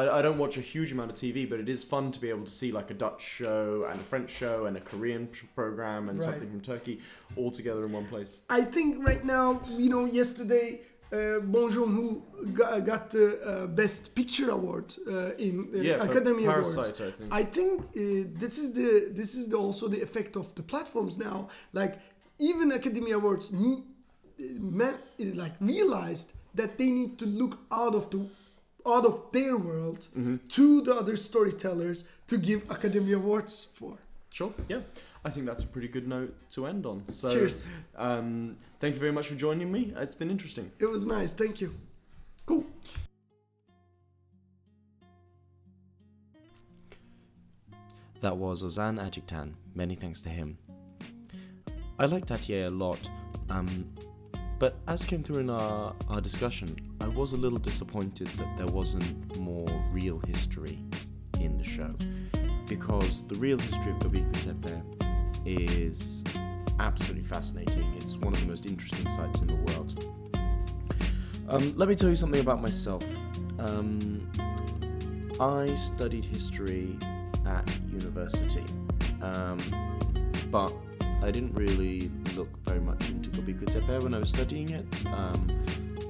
[0.00, 2.28] I, I don't watch a huge amount of TV, but it is fun to be
[2.34, 5.22] able to see like a Dutch show and a French show and a Korean
[5.60, 6.28] program and Right.
[6.28, 6.96] something from Turkey
[7.38, 8.30] all together in one place.
[8.60, 9.46] I think right now,
[9.82, 10.68] you know, yesterday.
[11.12, 12.04] Uh, Bong Joon-ho
[12.58, 16.74] got, got the uh, Best Picture award uh, in uh, Yeah, for Academy Awards.
[16.74, 17.28] Parasite, I think.
[17.40, 18.88] I think uh, this is the
[19.20, 21.38] this is the, also the effect of the platforms now.
[21.80, 21.94] Like
[22.38, 23.52] even Academy Awards
[24.52, 24.94] need, man,
[25.36, 28.18] like realized that they need to look out of the
[28.86, 30.36] out of their world Mm-hmm.
[30.48, 33.98] to the other storytellers to give Academy Awards for.
[34.30, 34.52] Sure.
[34.68, 34.80] Yeah.
[35.26, 37.02] I think that's a pretty good note to end on.
[37.08, 37.66] So, Cheers.
[37.96, 39.92] Um, thank you very much for joining me.
[39.96, 40.70] It's been interesting.
[40.78, 41.32] It was nice.
[41.32, 41.74] Thank you.
[42.44, 42.64] Cool.
[48.20, 49.52] That was Ozan Açıktan.
[49.74, 50.58] Many thanks to him.
[51.98, 52.98] I liked Atiye a lot,
[53.50, 53.68] um,
[54.58, 58.66] but as came through in our, our discussion, I was a little disappointed that there
[58.66, 60.78] wasn't more real history
[61.40, 61.94] in the show.
[62.66, 64.82] Because the real history of Göbekli Tepe
[65.44, 66.24] is
[66.78, 67.94] absolutely fascinating.
[67.96, 70.10] It's one of the most interesting sites in the world.
[71.48, 73.04] Um, let me tell you something about myself.
[73.58, 74.30] Um,
[75.40, 76.96] I studied history
[77.46, 78.64] at university,
[79.20, 79.58] um,
[80.50, 80.72] but
[81.22, 85.06] I didn't really look very much into Göbekli Tepe when I was studying it.
[85.06, 85.64] Um,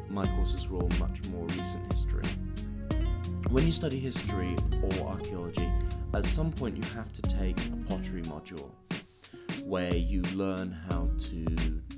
[0.08, 2.24] my courses were all much more recent history.
[3.50, 5.70] When you study history or archaeology,
[6.14, 8.70] at some point you have to take a pottery module
[9.64, 11.44] where you learn how to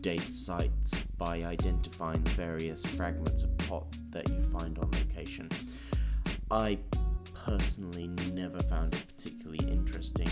[0.00, 5.48] date sites by identifying various fragments of pot that you find on location.
[6.50, 6.78] I
[7.34, 10.28] personally never found it particularly interesting,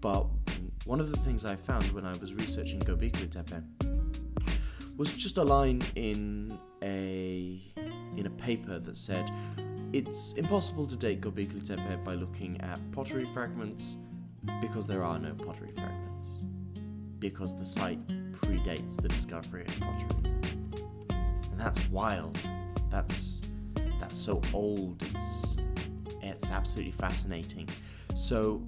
[0.00, 0.26] but
[0.86, 3.62] one of the things I found when I was researching Göbekli Tepe
[4.96, 7.60] was just a line in a
[8.16, 9.30] in a paper that said
[9.92, 13.96] it's impossible to date Göbekli Tepe by looking at pottery fragments
[14.60, 16.40] because there are no pottery fragments
[17.18, 20.32] because the site predates the discovery of pottery.
[21.50, 22.38] And that's wild.
[22.90, 23.40] That's
[24.00, 25.02] that's so old.
[25.14, 25.56] It's
[26.20, 27.68] it's absolutely fascinating.
[28.14, 28.62] So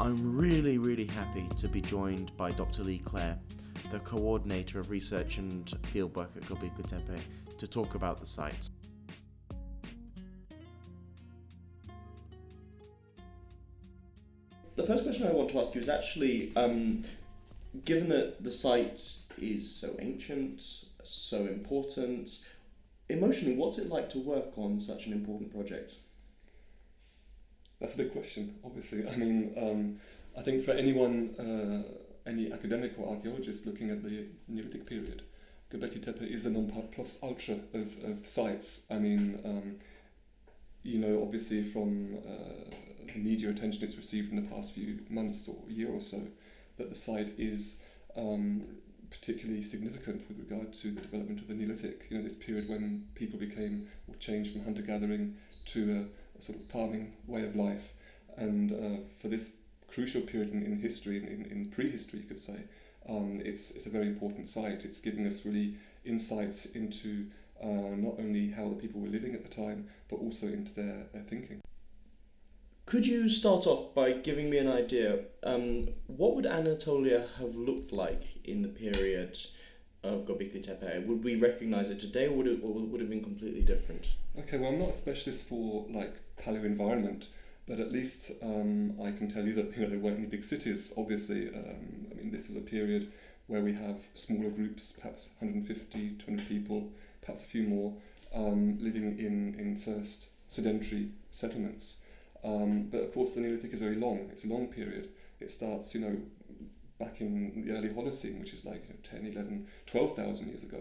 [0.00, 2.84] I'm really, really happy to be joined by Dr.
[2.84, 3.36] Lee Clare,
[3.90, 7.20] the coordinator of research and fieldwork at Göbekli Tepe,
[7.58, 8.70] to talk about the site.
[14.76, 17.04] The first question I want to ask you is actually um,
[17.84, 19.02] given that the site
[19.36, 20.62] is so ancient,
[21.02, 22.38] so important,
[23.08, 25.96] emotionally, what's it like to work on such an important project?
[27.80, 29.08] That's a big question, obviously.
[29.08, 30.00] I mean, um,
[30.36, 31.82] I think for anyone, uh,
[32.28, 35.22] any academic or archaeologist looking at the Neolithic period,
[35.70, 38.84] Göbekli Tepe is a non plus ultra of, of sites.
[38.90, 39.76] I mean, um,
[40.82, 42.74] you know, obviously from uh,
[43.12, 46.22] the media attention it's received in the past few months or year or so,
[46.78, 47.82] that the site is
[48.16, 48.64] um,
[49.10, 52.06] particularly significant with regard to the development of the Neolithic.
[52.10, 56.42] You know, this period when people became or changed from hunter gathering to a, a,
[56.42, 57.92] sort of farming way of life,
[58.36, 59.56] and uh, for this
[59.88, 62.60] crucial period in, in history, in, in prehistory, you could say,
[63.08, 64.84] um, it's it's a very important site.
[64.84, 65.74] It's giving us really
[66.04, 67.26] insights into
[67.62, 71.06] uh, not only how the people were living at the time, but also into their,
[71.12, 71.60] their thinking.
[72.86, 75.20] Could you start off by giving me an idea?
[75.42, 79.38] Um, what would Anatolia have looked like in the period
[80.02, 81.06] of Göbekli Tepe?
[81.06, 84.06] Would we recognise it today, or would it, or would it have been completely different?
[84.38, 87.28] Okay, well, I'm not a specialist for like paleo environment,
[87.66, 90.44] but at least um, I can tell you that you know there weren't any big
[90.44, 90.92] cities.
[90.96, 93.12] Obviously, um, I mean this was a period
[93.46, 96.90] where we have smaller groups, perhaps 150, 200 people,
[97.22, 97.94] perhaps a few more,
[98.34, 102.02] um, living in in first sedentary settlements.
[102.44, 104.28] Um, but of course, the Neolithic is very long.
[104.32, 105.08] It's a long period.
[105.40, 106.16] It starts, you know,
[106.98, 110.80] back in the early Holocene, which is like you know, 10, 11, 12,000 years ago.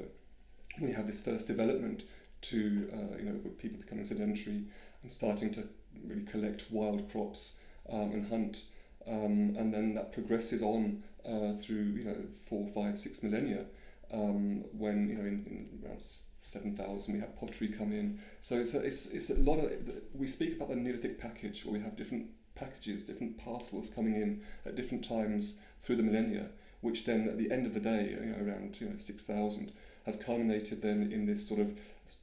[0.81, 2.03] We have this first development
[2.41, 4.63] to, uh, you know, people becoming sedentary
[5.03, 5.67] and starting to
[6.05, 7.59] really collect wild crops
[7.91, 8.63] um, and hunt.
[9.07, 12.17] Um, and then that progresses on uh, through, you know,
[12.47, 13.65] four, five, six millennia
[14.11, 16.01] um, when, you know, in, in around
[16.41, 18.19] 7,000 we have pottery come in.
[18.41, 19.71] So it's a, it's, it's a lot of,
[20.13, 24.41] we speak about the Neolithic package where we have different packages, different parcels coming in
[24.65, 26.47] at different times through the millennia,
[26.81, 29.71] which then at the end of the day, you know, around you know, 6,000,
[30.05, 31.77] have culminated then in this sort of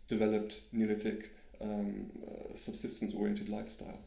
[0.09, 3.99] developed Neolithic um, uh, subsistence-oriented lifestyle.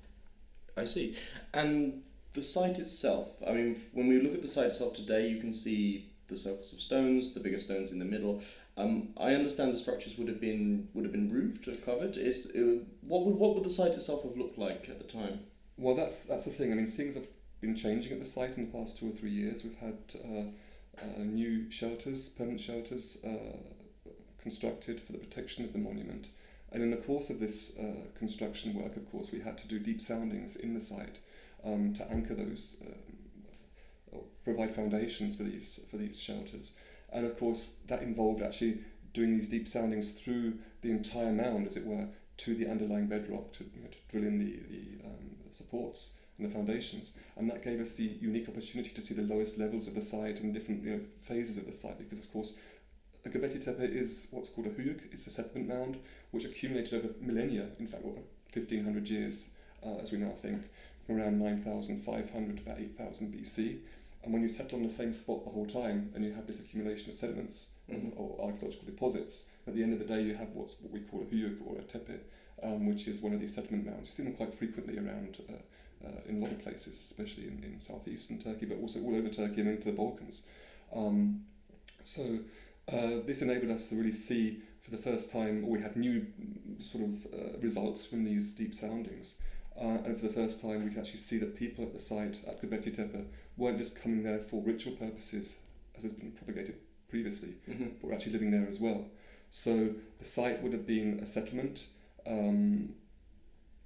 [0.75, 1.15] I see.
[1.53, 5.39] And the site itself, I mean, when we look at the site itself today, you
[5.39, 8.41] can see the circles of stones, the bigger stones in the middle.
[8.77, 12.15] Um, I understand the structures would have been would have been roofed or covered.
[12.15, 15.39] Is uh, what would what would the site itself have looked like at the time?
[15.77, 16.71] Well, that's that's the thing.
[16.71, 17.27] I mean, things have
[17.59, 19.63] been changing at the site in the past two or three years.
[19.63, 25.79] We've had uh, uh, new shelters, permanent shelters, uh, constructed for the protection of the
[25.79, 26.27] monument.
[26.71, 29.79] And in the course of this uh, construction work, of course, we had to do
[29.79, 31.19] deep soundings in the site
[31.63, 36.77] um, to anchor those, um, provide foundations for these for these shelters.
[37.11, 38.79] And of course, that involved actually
[39.13, 42.07] doing these deep soundings through the entire mound, as it were,
[42.37, 46.47] to the underlying bedrock to, you know, to drill in the, the, um, supports and
[46.47, 47.17] the foundations.
[47.35, 50.39] And that gave us the unique opportunity to see the lowest levels of the site
[50.41, 52.59] and different you know, phases of the site, because of course,
[53.29, 55.09] Göbekli Tepe is what's called a höyük.
[55.11, 55.97] it's a settlement mound,
[56.31, 58.15] which accumulated over millennia, in fact, what,
[58.53, 59.49] 1500 years,
[59.85, 60.61] uh, as we now think,
[61.05, 63.79] from around 9500 to about 8000 BC.
[64.23, 66.59] And when you settle on the same spot the whole time, then you have this
[66.59, 68.09] accumulation of sediments mm-hmm.
[68.19, 69.45] or archaeological deposits.
[69.67, 71.77] At the end of the day, you have what's what we call a höyük or
[71.79, 72.19] a tepe,
[72.61, 74.09] um, which is one of these settlement mounds.
[74.09, 75.53] You see them quite frequently around uh,
[76.05, 79.29] uh, in a lot of places, especially in, in southeastern Turkey, but also all over
[79.29, 80.47] Turkey and into the Balkans.
[80.93, 81.45] Um,
[82.03, 82.39] so
[82.91, 86.25] uh, this enabled us to really see for the first time, or we had new
[86.79, 89.41] sort of uh, results from these deep soundings.
[89.79, 92.41] Uh, and for the first time, we could actually see that people at the site
[92.47, 93.27] at Göbekli Tepe
[93.57, 95.59] weren't just coming there for ritual purposes,
[95.95, 96.75] as has been propagated
[97.09, 97.89] previously, mm-hmm.
[98.01, 99.05] but were actually living there as well.
[99.49, 101.87] So the site would have been a settlement.
[102.25, 102.95] Um,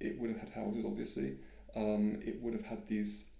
[0.00, 1.36] it would have had houses, obviously.
[1.76, 3.30] Um, it would have had these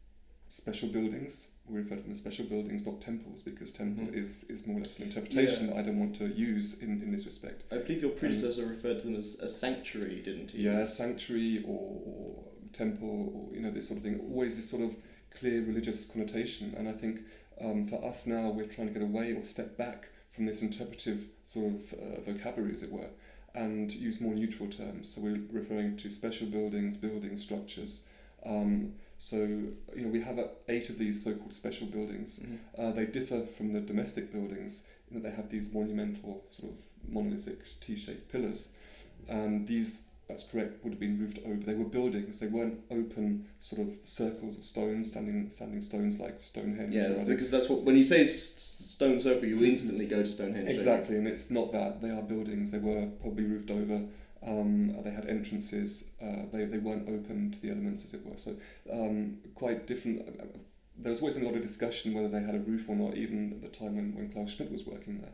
[0.48, 1.48] special buildings.
[1.68, 4.18] We refer to them as special buildings, not temples, because temple mm-hmm.
[4.18, 5.74] is, is more or less an interpretation yeah.
[5.74, 7.62] that I don't want to use in, in this respect.
[7.70, 10.62] I believe your predecessor um, referred to them as a sanctuary, didn't he?
[10.62, 14.20] Yeah, sanctuary or, or temple, or you know this sort of thing.
[14.28, 14.96] Always this sort of
[15.34, 17.20] clear religious connotation, and I think
[17.60, 21.26] um, for us now we're trying to get away or step back from this interpretive
[21.44, 23.10] sort of uh, vocabulary, as it were,
[23.54, 25.14] and use more neutral terms.
[25.14, 28.06] So we're referring to special buildings, building structures.
[28.44, 32.40] Um, so you know we have uh, eight of these so-called special buildings.
[32.40, 32.56] Mm-hmm.
[32.76, 36.80] Uh, they differ from the domestic buildings in that they have these monumental sort of
[37.08, 38.72] monolithic T-shaped pillars,
[39.28, 41.54] and these that's correct would have been roofed over.
[41.54, 42.40] They were buildings.
[42.40, 46.92] They weren't open sort of circles of stones, standing standing stones like Stonehenge.
[46.92, 50.68] Yeah, because that's what when you say stone circle, you instantly go to Stonehenge.
[50.68, 52.72] Exactly, and it's not that they are buildings.
[52.72, 54.02] They were probably roofed over.
[54.44, 56.10] Um, they had entrances.
[56.20, 58.36] Uh, they, they weren't open to the elements, as it were.
[58.36, 58.56] So
[58.92, 60.28] um, quite different.
[60.28, 60.58] Uh,
[60.96, 63.52] there's always been a lot of discussion whether they had a roof or not, even
[63.52, 65.32] at the time when, when Klaus Schmidt was working there.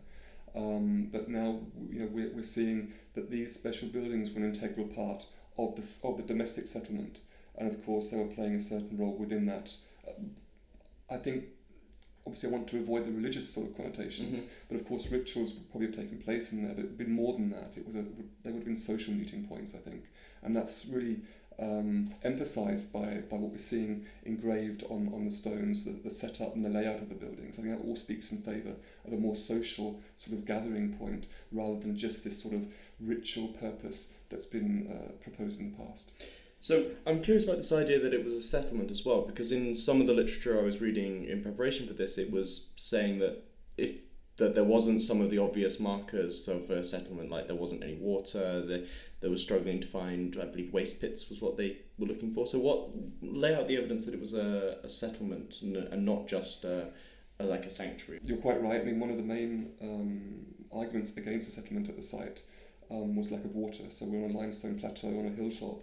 [0.55, 4.87] Um, but now you know we're, we're seeing that these special buildings were an integral
[4.87, 5.27] part
[5.59, 7.21] of the of the domestic settlement,
[7.57, 9.77] and of course they were playing a certain role within that.
[10.07, 10.33] Um,
[11.11, 11.45] I think
[12.29, 14.49] obviously I want to avoid the religious sort of connotations, Mm-hmm.
[14.69, 17.33] but of course rituals would probably have taken place in there, but it'd been more
[17.33, 17.71] than that.
[17.77, 18.09] It would have,
[18.43, 20.03] they would have been social meeting points, I think,
[20.43, 21.17] and that's really
[21.59, 26.55] um, emphasised by, by what we're seeing engraved on, on the stones, the, the setup
[26.55, 27.59] and the layout of the buildings.
[27.59, 28.75] I think that all speaks in favour
[29.07, 32.67] of a more social sort of gathering point rather than just this sort of
[33.01, 36.13] ritual purpose that's been uh, proposed in the past.
[36.61, 39.77] So I'm curious about this idea that it was a settlement as well, because in
[39.77, 43.45] some of the literature I was reading in preparation for this, it was saying that
[43.77, 43.93] if
[44.39, 47.95] that there wasn't some of the obvious markers of a settlement, like there wasn't any
[47.95, 48.87] water, they,
[49.21, 52.47] they were struggling to find, I believe, waste pits was what they were looking for.
[52.47, 52.89] So what
[53.21, 56.91] lay out the evidence that it was a, a settlement and, and not just a,
[57.41, 58.21] a, like a sanctuary?
[58.23, 58.81] You're quite right.
[58.81, 62.43] I mean, one of the main um, arguments against a settlement at the site
[62.93, 63.91] um, was lack of water.
[63.91, 65.81] So we're on a limestone plateau on a hilltop.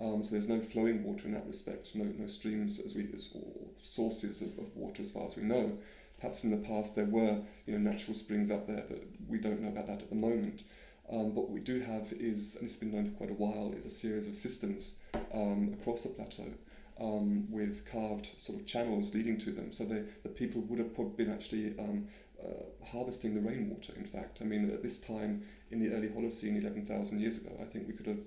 [0.00, 3.30] Um, so there's no flowing water in that respect, no, no streams as we as,
[3.34, 3.42] or
[3.82, 5.78] sources of, of water as far as we know.
[6.20, 9.60] Perhaps in the past there were you know natural springs up there, but we don't
[9.60, 10.62] know about that at the moment.
[11.10, 13.72] Um, but what we do have is, and it's been known for quite a while,
[13.72, 15.00] is a series of cisterns
[15.32, 16.52] um, across the plateau
[17.00, 19.72] um, with carved sort of channels leading to them.
[19.72, 22.08] So they, the people would have probably been actually um,
[22.42, 24.40] uh, harvesting the rainwater, in fact.
[24.42, 27.94] I mean, at this time in the early Holocene, 11,000 years ago, I think we
[27.94, 28.20] could have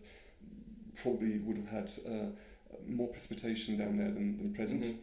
[0.96, 2.26] probably would have had uh,
[2.88, 4.98] more precipitation down there than, than present, Mhm.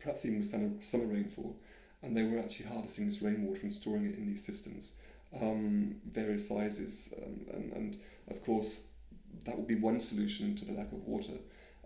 [0.00, 1.56] perhaps even with summer, summer rainfall.
[2.02, 5.00] And they were actually harvesting this rainwater and storing it in these cisterns,
[5.40, 7.14] um, various sizes.
[7.22, 8.88] Um, and, and of course,
[9.44, 11.34] that would be one solution to the lack of water.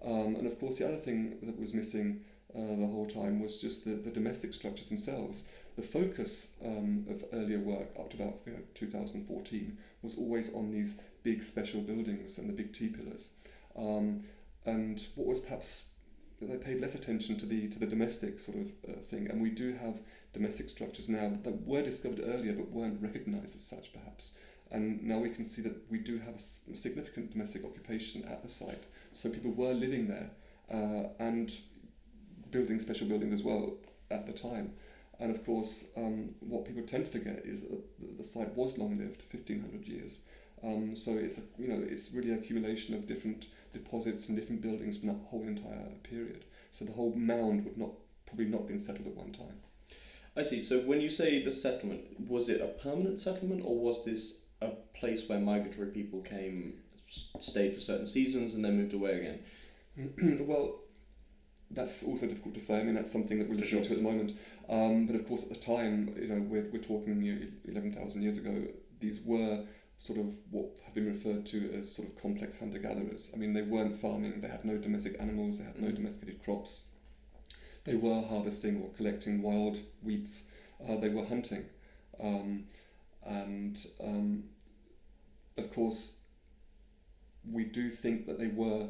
[0.02, 2.24] Um, and of course, the other thing that was missing
[2.54, 5.48] uh, the whole time was just the, the domestic structures themselves.
[5.76, 10.70] The focus um, of earlier work up to about you know, 2014 was always on
[10.70, 13.34] these big special buildings and the big T pillars.
[13.76, 14.22] Um,
[14.64, 15.88] and what was perhaps
[16.40, 19.50] they paid less attention to the to the domestic sort of uh, thing, and we
[19.50, 19.98] do have
[20.32, 24.38] domestic structures now that, were discovered earlier but weren't recognised as such, perhaps.
[24.70, 28.48] And now we can see that we do have a significant domestic occupation at the
[28.48, 28.84] site.
[29.12, 30.30] So people were living there
[30.70, 31.50] uh, and
[32.50, 33.78] building special buildings as well
[34.10, 34.74] at the time.
[35.18, 38.98] And of course, um, what people tend to forget is that the site was long
[38.98, 40.24] lived, 1500 years.
[40.62, 44.62] Um, so it's a, you know it's really an accumulation of different deposits and different
[44.62, 46.44] buildings from that whole entire period.
[46.70, 47.90] So the whole mound would not
[48.26, 49.60] probably not been settled at one time.
[50.36, 50.60] I see.
[50.60, 54.68] So when you say the settlement, was it a permanent settlement or was this a
[54.94, 56.74] place where migratory people came,
[57.06, 59.38] stayed for certain seasons, and then moved away
[59.96, 60.44] again?
[60.46, 60.80] well,
[61.70, 62.80] that's also difficult to say.
[62.80, 63.78] I mean, that's something that we're looking sure.
[63.78, 64.32] into at the moment.
[64.68, 68.22] Um, but of course, at the time, you know, we're, we're talking you know, 11,000
[68.22, 68.66] years ago,
[69.00, 69.64] these were
[69.96, 73.30] sort of what have been referred to as sort of complex hunter gatherers.
[73.34, 76.88] I mean, they weren't farming, they had no domestic animals, they had no domesticated crops.
[77.84, 80.50] They were harvesting or collecting wild wheats,
[80.86, 81.64] uh, they were hunting.
[82.20, 82.64] Um,
[83.24, 84.44] and um,
[85.56, 86.20] of course,
[87.50, 88.88] we do think that they were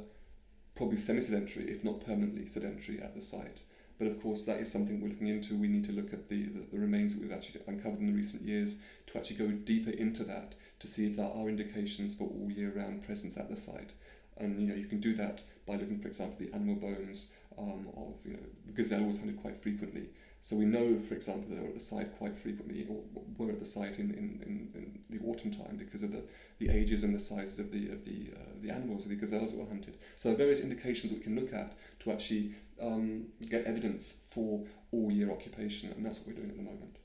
[0.74, 3.62] probably semi-sedentary, if not permanently sedentary, at the site.
[3.98, 5.56] But of course, that is something we're looking into.
[5.56, 8.12] We need to look at the, the, the remains that we've actually uncovered in the
[8.12, 8.76] recent years
[9.06, 12.72] to actually go deeper into that to see if there are indications for all year
[12.74, 13.92] round presence at the site.
[14.36, 17.88] And you know, you can do that by looking, for example, the animal bones um,
[17.96, 20.10] of you know, the gazelle was hunted quite frequently.
[20.42, 23.02] So we know, for example, they were at the site quite frequently, or
[23.36, 26.22] were at the site in, in, in, in the autumn time because of the,
[26.58, 29.52] the ages and the sizes of the of the uh, the animals, of the gazelles
[29.52, 29.96] that were hunted.
[30.16, 35.10] So various indications that we can look at to actually um, get evidence for all
[35.10, 36.96] year occupation, and that's what we're doing at the moment.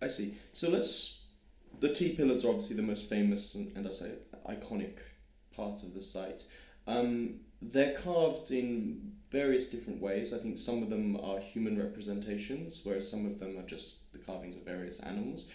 [0.00, 0.38] I see.
[0.52, 1.19] So let's.
[1.78, 4.12] The T pillars are obviously the most famous and, and I say
[4.48, 4.98] iconic
[5.54, 6.44] part of the site.
[6.86, 10.32] Um, they're carved in various different ways.
[10.32, 14.18] I think some of them are human representations, whereas some of them are just the
[14.18, 15.46] carvings of various animals.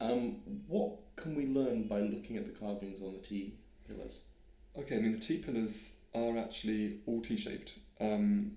[0.00, 3.54] Um, what can we learn by looking at the carvings on the T
[3.86, 4.22] pillars?
[4.78, 8.52] Okay, I mean the T pillars are actually all T-shaped, um,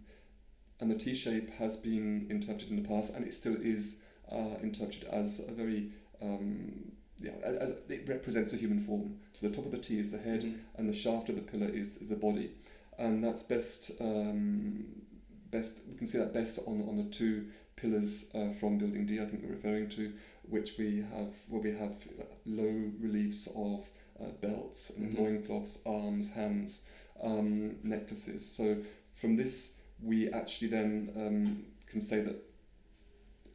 [0.79, 4.57] and the T shape has been interpreted in the past, and it still is uh,
[4.61, 5.91] interpreted as a very
[6.21, 6.91] um,
[7.21, 9.19] yeah, as, as it represents a human form.
[9.33, 10.57] So the top of the T is the head, Mhm.
[10.75, 12.51] and the shaft of the pillar is, is a body,
[12.97, 14.85] and that's best um,
[15.51, 19.19] best we can see that best on on the two pillars uh, from Building D.
[19.19, 20.13] I think we're referring to,
[20.43, 21.95] which we have where we have
[22.45, 25.19] low reliefs of uh, belts and Mhm.
[25.19, 26.87] loincloths, arms, hands,
[27.21, 28.45] um, necklaces.
[28.45, 28.77] So
[29.11, 32.37] from this we actually then um, can say that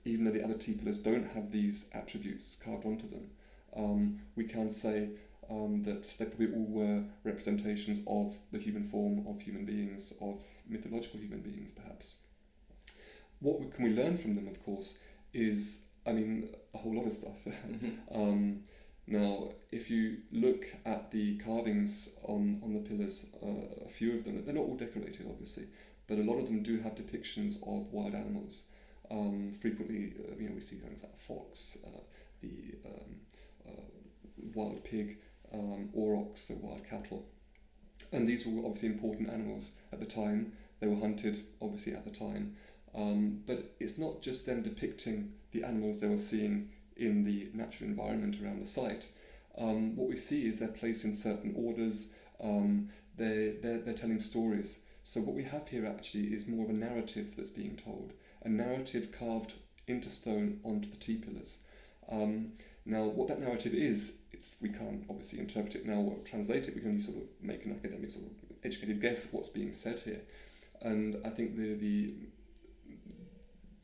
[0.04, 3.30] even though the other T pillars don't have these attributes carved onto them,
[3.76, 5.10] um, we can say
[5.50, 10.40] um, that they probably all were representations of the human form, of human beings, of
[10.68, 12.22] mythological human beings, perhaps.
[13.40, 15.00] What we, can we learn from them, of course,
[15.32, 17.36] is, I mean, a whole lot of stuff.
[17.46, 18.20] Mm-hmm.
[18.20, 18.60] um,
[19.08, 24.24] now, if you look at the carvings on, on the pillars, uh, a few of
[24.24, 25.64] them, they're not all decorated, obviously,
[26.08, 28.64] but a lot of them do have depictions of wild animals.
[29.08, 32.00] Um, frequently, uh, you know, we see things like a fox, uh,
[32.40, 33.20] the um,
[34.54, 35.18] wild pig,
[35.52, 37.26] um, aurochs, so wild cattle.
[38.12, 40.52] And these were obviously important animals at the time.
[40.80, 42.56] They were hunted, obviously, at the time.
[42.94, 47.90] Um, but it's not just them depicting the animals they were seeing in the natural
[47.90, 49.08] environment around the site.
[49.58, 54.20] Um, what we see is they're placed in certain orders, um, they're, they're, they're telling
[54.20, 54.86] stories.
[55.02, 58.48] So, what we have here actually is more of a narrative that's being told, a
[58.48, 59.54] narrative carved
[59.86, 61.60] into stone onto the T pillars.
[62.10, 62.52] Um,
[62.86, 66.74] now, what that narrative is, it's we can't obviously interpret it now or translate it.
[66.74, 68.32] We can only sort of make an academic sort of
[68.64, 70.22] educated guess of what's being said here.
[70.80, 72.14] And I think the the,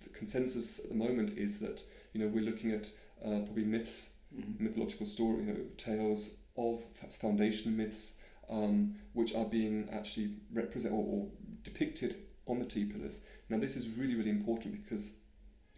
[0.03, 1.83] the consensus at the moment is that
[2.13, 2.87] you know we're looking at
[3.25, 4.65] uh, probably myths, Mm-hmm.
[4.65, 10.97] mythological story, you know, tales of perhaps foundation myths, um, which are being actually represented
[10.97, 11.27] or, or
[11.63, 13.25] depicted on the T pillars.
[13.51, 15.17] Now, this is really really important because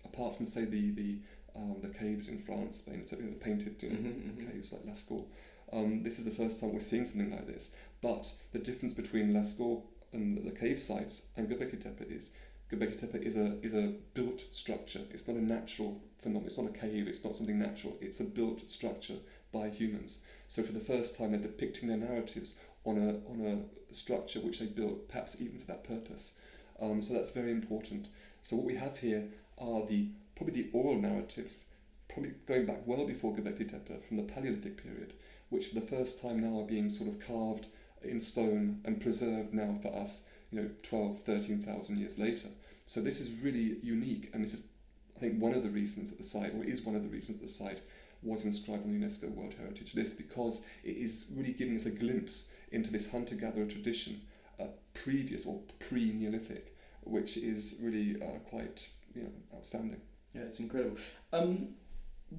[0.05, 1.19] apart from say the the
[1.57, 4.53] um, the caves in France, Spain, etc., the painted you know, Mhm, mhm.
[4.53, 5.25] caves like Lascaux.
[5.73, 7.75] Um, this is the first time we're seeing something like this.
[8.01, 9.83] But the difference between Lascaux
[10.13, 12.31] and the cave sites and Göbekli Tepe is
[12.71, 15.01] Göbekli Tepe is a is a built structure.
[15.11, 16.47] It's not a natural phenomenon.
[16.47, 17.09] It's not a cave.
[17.09, 17.97] It's not something natural.
[18.01, 19.17] It's a built structure
[19.53, 20.25] by humans.
[20.49, 24.59] So for the first time, they're depicting their narratives on a on a structure which
[24.61, 26.39] they built, perhaps even for that purpose.
[26.81, 28.09] Um, so that's very important.
[28.43, 29.29] So what we have here
[29.59, 31.67] are the probably the oral narratives,
[32.09, 35.15] probably going back well before Göbekli Tepe from the Paleolithic period,
[35.51, 37.67] which for the first time now are being sort of carved
[38.03, 42.49] in stone and preserved now for us, you know, 12, 13,000 years later.
[42.87, 44.67] So this is really unique, and this is,
[45.17, 47.39] I think, one of the reasons that the site, or is one of the reasons
[47.39, 47.81] that the site
[48.23, 51.91] was inscribed on the UNESCO World Heritage List, because it is really giving us a
[51.91, 54.21] glimpse into this hunter-gatherer tradition,
[54.61, 60.01] uh, previous or pre-Neolithic, which is really uh, quite, you know, outstanding.
[60.35, 60.97] Yeah, it's incredible.
[61.33, 61.69] Um,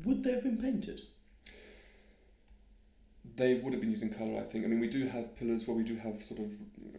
[0.04, 1.02] would they have been painted?
[3.38, 4.64] they would have been using colour, I think.
[4.64, 6.52] I mean, we do have pillars where we do have sort of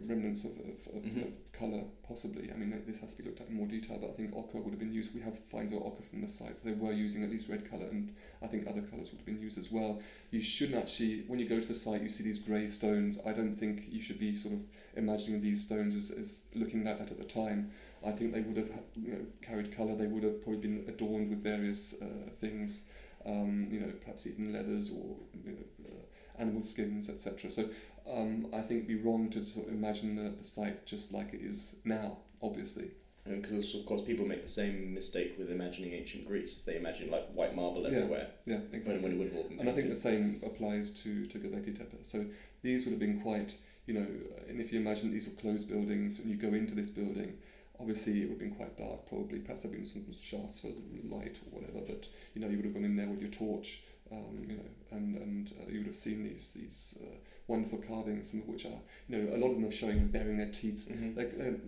[0.07, 1.29] remnants of, of, of, Mhm.
[1.29, 2.51] of colour, possibly.
[2.53, 4.59] I mean, this has to be looked at in more detail, but I think ochre
[4.59, 5.15] would have been used.
[5.15, 7.71] We have finds of ochre from the site, so they were using at least red
[7.71, 10.03] colour, and I think other colours would have been used as well.
[10.31, 13.19] You shouldn't actually, when you go to the site, you see these grey stones.
[13.25, 14.61] I don't think you should be sort of
[14.95, 17.71] imagining these stones as, as looking like that at the time.
[18.07, 21.31] I think they would have you know, carried colour, they would have probably been adorned
[21.31, 22.87] with various uh, things,
[23.25, 27.51] um, you know, perhaps even leathers or you know, uh, animal skins, etc.
[27.51, 27.65] So
[28.11, 31.35] um, I think it'd be wrong to sort of imagine the, the site just like
[31.35, 32.91] it is now, obviously.
[33.29, 36.63] Because of course people make the same mistake with imagining ancient Greece.
[36.63, 39.03] They imagine like white marble everywhere Yeah, when, exactly.
[39.03, 42.05] when it would And I think the same applies to, to Göbekli Tepe.
[42.05, 42.27] So
[42.63, 44.07] these would have been quite, you know,
[44.49, 47.39] and if you imagine these were closed buildings and you go into this building,
[47.81, 49.39] obviously it would have been quite dark probably.
[49.39, 50.68] Perhaps there have been some shafts for
[51.05, 53.83] light or whatever, but, you know, you would have gone in there with your torch,
[54.12, 57.16] um, you know, and, and uh, you would have seen these, these uh,
[57.47, 60.39] wonderful carvings, some of which are, you know, a lot of them are showing baring
[60.39, 60.89] their teeth.
[60.91, 61.16] Mhm.
[61.16, 61.61] Like, um,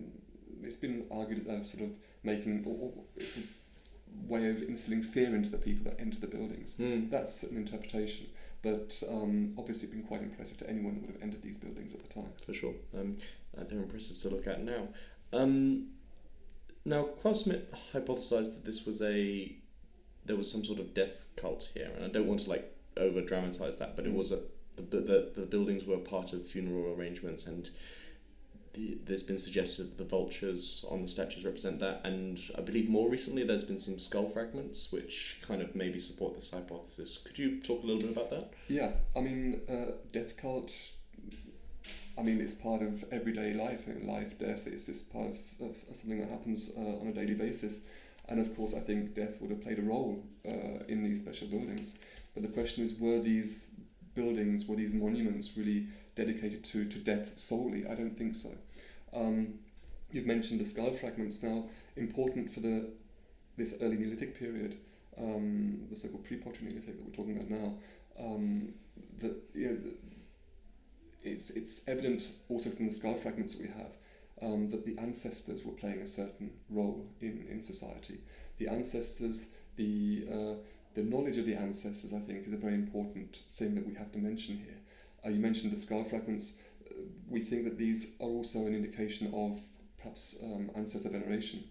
[0.61, 1.89] it's been argued that they're sort of
[2.23, 3.41] making, or, it's a
[4.27, 6.75] way of instilling fear into the people that enter the buildings.
[6.75, 7.09] Hmm.
[7.09, 8.27] That's an interpretation,
[8.61, 11.93] but um, obviously it's been quite impressive to anyone that would have entered these buildings
[11.93, 12.31] at the time.
[12.45, 12.73] for sure.
[12.97, 13.17] Um,
[13.57, 14.87] uh, they're impressive to look at now.
[16.85, 19.55] Now, Klaus Schmidt hypothesized that this was a
[20.25, 23.21] there was some sort of death cult here, and I don't want to like over
[23.21, 24.39] dramatize that, but it was a
[24.75, 27.69] the, the the buildings were part of funeral arrangements, and
[28.73, 32.89] the, there's been suggested that the vultures on the statues represent that, and I believe
[32.89, 37.17] more recently there's been some skull fragments which kind of maybe support this hypothesis.
[37.17, 38.53] Could you talk a little bit about that?
[38.67, 40.73] Yeah, I mean, uh, death cult.
[42.19, 43.85] I mean, it's part of everyday life.
[44.03, 44.67] Life, death.
[44.67, 45.27] It's just part
[45.61, 47.87] of, of something that happens uh, on a daily basis.
[48.27, 51.47] And of course, I think death would have played a role uh, in these special
[51.47, 51.97] buildings.
[52.33, 53.71] But the question is, were these
[54.15, 57.87] buildings, were these monuments really dedicated to, to death solely?
[57.87, 58.49] I don't think so.
[59.13, 59.55] Um,
[60.11, 61.65] you've mentioned the skull fragments now,
[61.95, 62.89] important for the
[63.57, 64.77] this early Neolithic period,
[65.17, 67.73] um, the so-called pre-pottery Neolithic that we're talking about now.
[68.17, 68.73] Um,
[69.19, 69.77] that you know,
[71.23, 73.91] it's it's evident also from the skull fragments that we have
[74.41, 78.19] um, that the ancestors were playing a certain role in, in society.
[78.57, 80.53] The ancestors, the, uh,
[80.95, 84.11] the knowledge of the ancestors, I think, is a very important thing that we have
[84.13, 84.77] to mention here.
[85.25, 86.61] Uh, you mentioned the skull fragments.
[86.89, 86.95] Uh,
[87.27, 89.59] we think that these are also an indication of
[89.97, 91.63] perhaps um, ancestor veneration.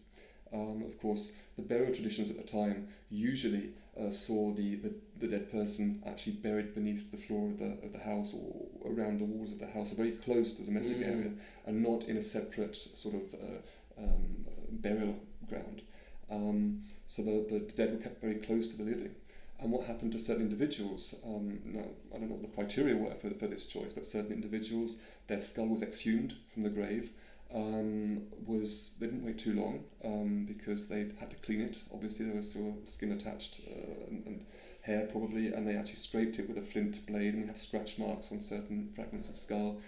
[0.52, 3.70] Um, of course, the burial traditions at the time usually
[4.00, 7.92] uh, saw the, the, the dead person actually buried beneath the floor of the, of
[7.92, 10.98] the house or around the walls of the house, or very close to the domestic
[10.98, 11.14] Mm.
[11.14, 11.30] area,
[11.66, 15.16] and not in a separate sort of uh, um, burial
[15.48, 15.82] ground.
[16.30, 19.14] Um, so the, the dead were kept very close to the living.
[19.60, 21.84] And what happened to certain individuals, um, now,
[22.14, 25.40] I don't know what the criteria were for, for this choice, but certain individuals, their
[25.40, 27.10] skull was exhumed from the grave.
[27.54, 31.82] Um, was they didn't wait too long um, because they had to clean it.
[31.92, 34.46] Obviously, there was still skin attached uh, and, and
[34.82, 37.98] hair probably, and they actually scraped it with a flint blade, and we have scratch
[37.98, 39.80] marks on certain fragments of skull.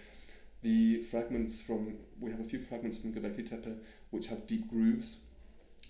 [0.63, 3.77] The fragments from we have a few fragments from Göbekli Tepe
[4.11, 5.23] which have deep grooves.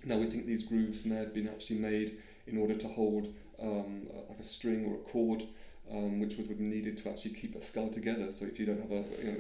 [0.06, 2.18] Now we think these grooves may have been actually made
[2.48, 5.44] in order to hold um, like a string or a cord,
[5.92, 8.32] um, which would be needed to actually keep a skull together.
[8.32, 9.40] So if you don't have a you know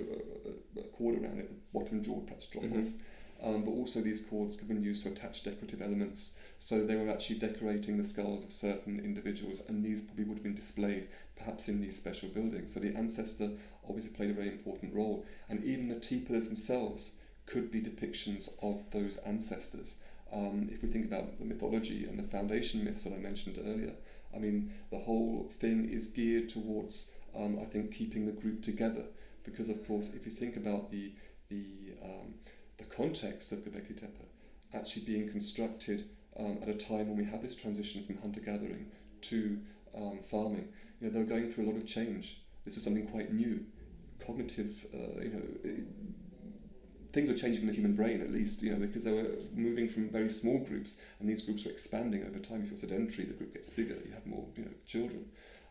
[0.76, 2.86] a, a, cord around it, the bottom jaw would perhaps drop Mhm.
[2.86, 2.94] off.
[3.44, 6.38] Um, but also these cords could have been used to attach decorative elements.
[6.60, 10.44] So they were actually decorating the skulls of certain individuals, and these probably would have
[10.44, 12.72] been displayed perhaps in these special buildings.
[12.74, 13.50] So the ancestor
[13.88, 18.54] obviously played a very important role, and even the T pillars themselves could be depictions
[18.62, 20.04] of those ancestors.
[20.32, 23.94] Um, if we think about the mythology and the foundation myths that I mentioned earlier,
[24.36, 29.06] I mean, the whole thing is geared towards, um, I think, keeping the group together.
[29.44, 31.14] Because, of course, if you think about the,
[31.50, 32.36] the, um,
[32.78, 34.26] the context of Göbekli Tepe
[34.74, 36.06] actually being constructed
[36.38, 38.86] um, at a time when we have this transition from hunter gathering
[39.22, 39.60] to
[39.96, 40.70] um, farming,
[41.00, 42.42] you know, they were going through a lot of change.
[42.66, 43.66] This was something quite new.
[44.26, 45.74] Cognitive, uh, you know,
[47.14, 49.88] things were changing in the human brain at least, you know, because they were moving
[49.88, 52.62] from very small groups, and these groups were expanding over time.
[52.64, 53.96] If you're sedentary, the group gets bigger.
[54.06, 55.26] You have more, you know, children.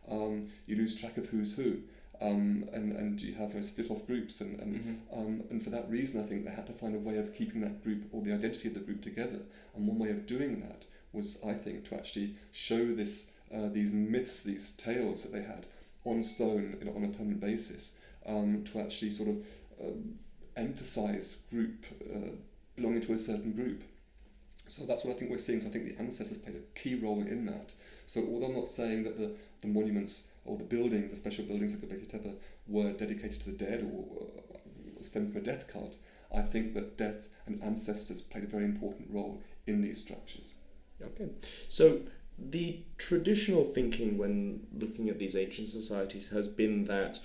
[0.09, 1.77] Um, you lose track of who's who,
[2.21, 5.17] um, and and you have you know, split off groups, and and Mhm.
[5.17, 7.61] um, and for that reason, I think they had to find a way of keeping
[7.61, 9.41] that group or the identity of the group together.
[9.75, 13.91] And one way of doing that was, I think, to actually show this uh, these
[13.91, 15.65] myths, these tales that they had
[16.05, 17.93] on stone you know, on a permanent basis,
[18.25, 19.45] um, to actually sort of
[19.83, 20.19] um,
[20.61, 22.31] emphasize group uh,
[22.75, 23.83] belonging to a certain group.
[24.67, 25.59] So that's what I think we're seeing.
[25.59, 27.73] So I think the ancestors played a key role in that.
[28.05, 29.31] So although I'm not saying that the,
[29.61, 32.33] the monuments or the buildings, the special buildings of Göbekli Tepe,
[32.67, 35.97] were dedicated to the dead or uh, stemmed from a death cult,
[36.33, 40.55] I think that death and ancestors played a very important role in these structures.
[41.01, 41.29] Okay.
[41.67, 42.01] So
[42.37, 47.19] the traditional thinking when looking at these ancient societies has been that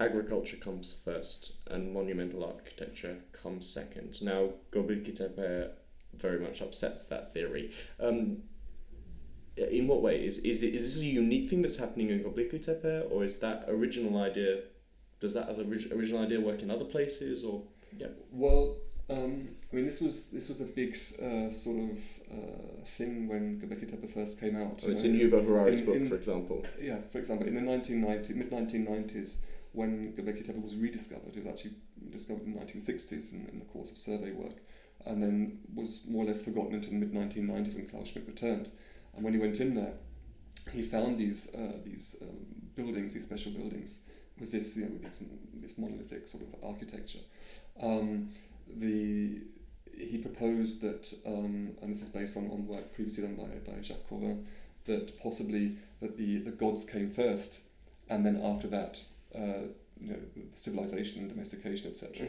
[0.00, 4.20] agriculture comes first and monumental architecture comes second.
[4.22, 5.70] Now, Göbekli Tepe
[6.14, 7.72] very much upsets that theory.
[8.00, 8.42] Um,
[9.56, 12.64] in what way is is it, is this a unique thing that's happening in Göbekli
[12.64, 14.60] Tepe, or is that original idea?
[15.20, 17.62] Does that other orig- original idea work in other places, or
[17.96, 18.06] yeah?
[18.30, 18.76] Well,
[19.10, 21.98] um, I mean, this was this was a big uh, sort of
[22.30, 24.84] uh, thing when Göbekli Tepe first came out.
[24.86, 26.64] oh, it's know, in Yuval Harari's in- book, in- for example?
[26.80, 29.42] Yeah, for example, in the 1990s, mid 1990s,
[29.78, 31.74] when Göbekli Tepe was rediscovered, it was actually
[32.10, 34.56] discovered in the 1960s in, in the course of survey work,
[35.06, 38.70] and then was more or less forgotten until the mid 1990s when Klaus Schmidt returned.
[39.14, 39.94] And when he went in there,
[40.72, 42.38] he found these uh, these um,
[42.74, 44.02] buildings, these special buildings,
[44.40, 45.22] with this you know with this,
[45.54, 47.20] this monolithic sort of architecture.
[47.80, 48.30] Um,
[48.66, 49.42] the
[49.96, 53.80] he proposed that, um, and this is based on, on work previously done by, by
[53.80, 54.46] Jacques Cauvin,
[54.84, 57.62] that possibly that the, the gods came first,
[58.08, 59.02] and then after that,
[59.38, 59.68] uh,
[60.00, 60.18] you know,
[60.54, 62.26] civilization and domestication, etc.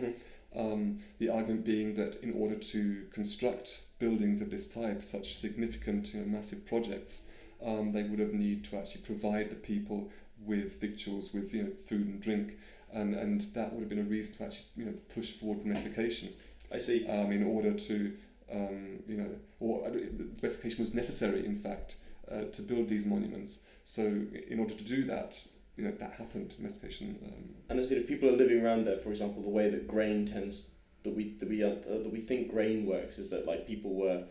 [0.55, 6.13] Um, the argument being that in order to construct buildings of this type, such significant,
[6.13, 7.29] you know, massive projects,
[7.63, 10.09] um, they would have need to actually provide the people
[10.43, 12.57] with victuals, with you know, food and drink,
[12.91, 16.29] and, and that would have been a reason to actually you know, push forward domestication
[16.71, 17.07] I see.
[17.07, 18.13] um, in order to,
[18.51, 19.29] um, you know,
[19.59, 21.97] or uh, domestication was necessary, in fact,
[22.31, 23.63] uh, to build these monuments.
[23.83, 25.41] So, in order to do that,
[25.79, 26.53] you know, that happened.
[26.57, 27.17] Domestication.
[27.23, 29.87] Um, And I said, if people are living around there, for example, the way that
[29.87, 30.71] grain tends
[31.03, 34.25] that we that we uh, that we think grain works is that like people were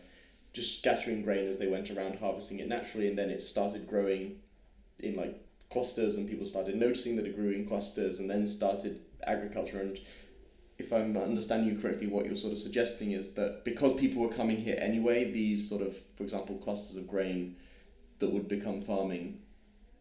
[0.53, 4.37] just scattering grain as they went around harvesting it naturally, and then it started growing
[4.99, 5.35] in like
[5.71, 9.81] clusters, and people started noticing that it grew in clusters, and then started agriculture.
[9.81, 9.99] And
[10.77, 14.29] if I'm understanding you correctly, what you're sort of suggesting is that because people were
[14.29, 17.55] coming here anyway, these sort of, for example, clusters of grain
[18.19, 19.39] that would become farming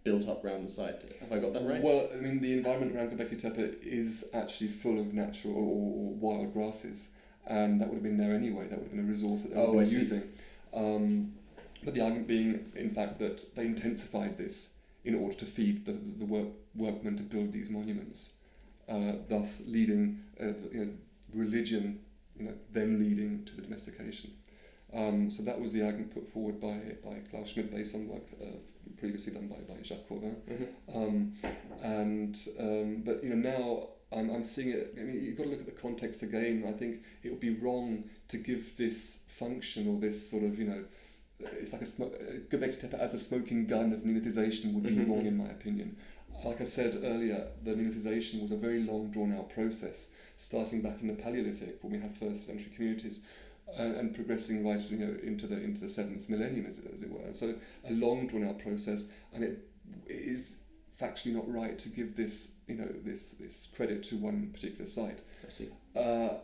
[0.09, 1.01] built up around the site.
[1.21, 1.83] Have I got that right?
[1.83, 6.15] Well, I mean, the environment around Göbekli Tepe is actually full of natural or, or
[6.15, 7.15] wild grasses,
[7.47, 8.65] and that would have been there anyway.
[8.69, 10.15] That would have been a resource that they Oh, would I have been see.
[10.17, 10.23] using.
[10.75, 11.33] Um,
[11.85, 15.93] but the argument being, in fact, that they intensified this in order to feed the,
[15.93, 18.37] the work, workmen to build these monuments,
[18.89, 20.91] uh, thus leading uh, you know,
[21.35, 22.01] religion,
[22.39, 24.31] you know, then leading to the domestication.
[24.93, 28.23] Um, so that was the argument put forward by, by Klaus Schmidt based on work
[28.43, 28.47] uh,
[28.97, 30.37] previously done by, by Jacques Cauvin.
[30.49, 30.69] Mhm.
[30.97, 31.35] Um,
[31.83, 34.95] and um, but you know now I'm, I'm seeing it.
[34.99, 36.65] I mean, you've got to look at the context again.
[36.67, 40.65] I think it would be wrong to give this function or this sort of you
[40.67, 40.85] know,
[41.41, 42.15] it's like a smoke.
[42.99, 45.09] As a smoking gun of neolithization would be Mhm.
[45.09, 45.97] wrong in my opinion.
[46.45, 51.01] Like I said earlier, the neolithization was a very long, drawn out process, starting back
[51.03, 53.23] in the Paleolithic when we have first century communities.
[53.77, 57.03] And, and progressing right you know, into the into the seventh millennium, as it, as
[57.03, 57.33] it were.
[57.33, 57.55] So
[57.89, 59.59] a long drawn out process, and it
[60.07, 60.61] is
[61.01, 65.21] factually not right to give this you know this this credit to one particular site.
[65.47, 65.69] I see.
[65.95, 66.39] Uh,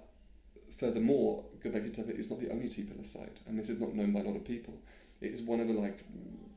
[0.77, 4.13] furthermore, Göbekli Tepe is not the only T pillar site, and this is not known
[4.13, 4.75] by a lot of people.
[5.21, 6.05] It is one of the like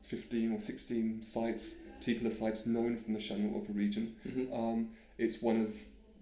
[0.03, 4.15] 15 or 16 sites, T pillar sites known from the Şanlıurfa region.
[4.25, 4.51] Mhm.
[4.53, 5.75] Um, it's one of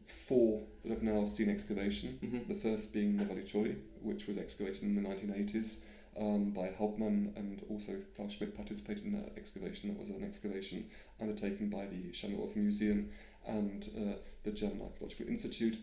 [0.06, 2.20] four that have now seen excavation.
[2.22, 2.48] Mhm.
[2.48, 3.76] The first being Nevalı Çori,
[4.06, 5.84] which was excavated in the 1980s
[6.20, 9.90] um, by Hauptmann and also Klaus Schmidt participated in that excavation.
[9.90, 10.86] That was an excavation
[11.22, 13.10] undertaken by the Şanlıurfa Museum
[13.46, 15.78] and uh, the German Archaeological Institute.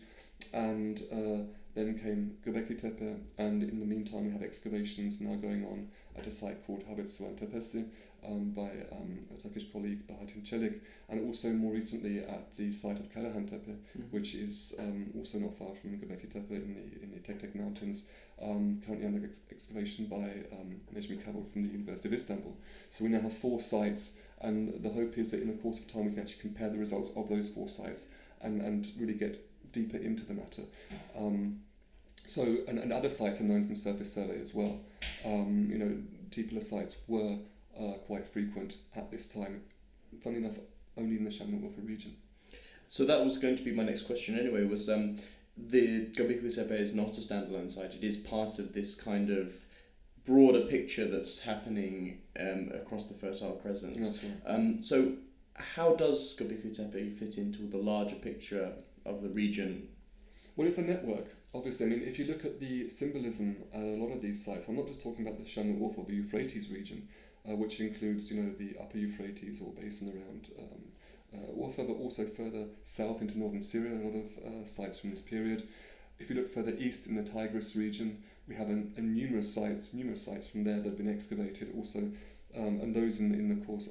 [0.53, 1.43] And uh,
[1.75, 6.27] then came Göbekli Tepe, and in the meantime, we have excavations now going on at
[6.27, 7.85] a site called Harbetsuvan Tepesi
[8.25, 12.99] um, by um, a Turkish colleague, Bahattin Çelik, and also more recently at the site
[12.99, 14.11] of Karahan Tepe, Mhm.
[14.11, 17.55] which is um, also not far from Göbekli Tepe in the in the Tek Tek
[17.55, 18.07] Mountains,
[18.41, 22.55] um, currently under ex- excavation by um, Necmi Karul from the University of Istanbul.
[22.91, 25.91] So we now have four sites, and the hope is that in the course of
[25.91, 28.09] time we can actually compare the results of those four sites
[28.41, 29.37] and, and really get
[29.73, 30.63] deeper into the matter.
[31.17, 31.59] Um,
[32.25, 34.79] so, and, and other sites are known from surface survey as well.
[35.25, 35.97] Um, you know,
[36.31, 37.37] T-pillar sites were
[37.77, 39.63] uh, quite frequent at this time.
[40.23, 40.57] Funny enough,
[40.97, 42.15] only in the Şanlıurfa region.
[42.87, 45.17] So that was going to be my next question anyway, was um,
[45.57, 47.95] the Göbekli Tepe is not a standalone site.
[47.95, 49.53] It is part of this kind of
[50.25, 53.99] broader picture that's happening um, across the Fertile Crescent.
[53.99, 54.19] Right.
[54.45, 55.13] Um, so
[55.55, 58.73] how does Göbekli Tepe fit into the larger picture
[59.05, 59.89] of the region?
[60.55, 61.27] Well, it's a network.
[61.53, 64.67] Obviously, I mean, if you look at the symbolism at a lot of these sites,
[64.67, 67.07] I'm not just talking about the Şanlıurfa or the Euphrates region,
[67.47, 70.83] uh, which includes, you know, the upper Euphrates or basin around um,
[71.33, 75.21] uh, but also further south into northern Syria, a lot of uh, sites from this
[75.21, 75.67] period.
[76.19, 79.93] If you look further east in the Tigris region, we have an, a numerous sites,
[79.93, 82.11] numerous sites from there that have been excavated also,
[82.55, 83.89] um, and those in, in the course,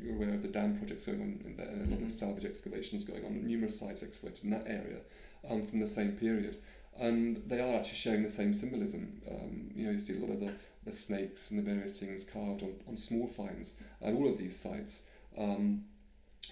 [0.00, 3.04] you're aware of the dam projects going on in there, a lot of salvage excavations
[3.04, 5.00] going on, numerous sites excavated in that area
[5.48, 6.58] um, from the same period.
[6.98, 9.22] And they are actually sharing the same symbolism.
[9.30, 10.52] Um, you know, you see a lot of the,
[10.84, 14.58] the snakes and the various things carved on, on small finds at all of these
[14.58, 15.08] sites.
[15.36, 15.84] Um,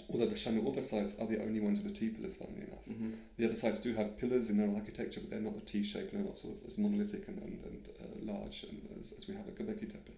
[0.09, 2.85] although the Şanlıurfa sites are the only ones with the T pillars, funnily enough.
[2.89, 3.11] Mm-hmm.
[3.39, 6.13] The other sites do have pillars in their architecture, but they're not the T shape
[6.13, 9.27] and they're not sort of as monolithic and, and, and uh, large and as, as
[9.27, 10.13] we have at Göbekli Tepe.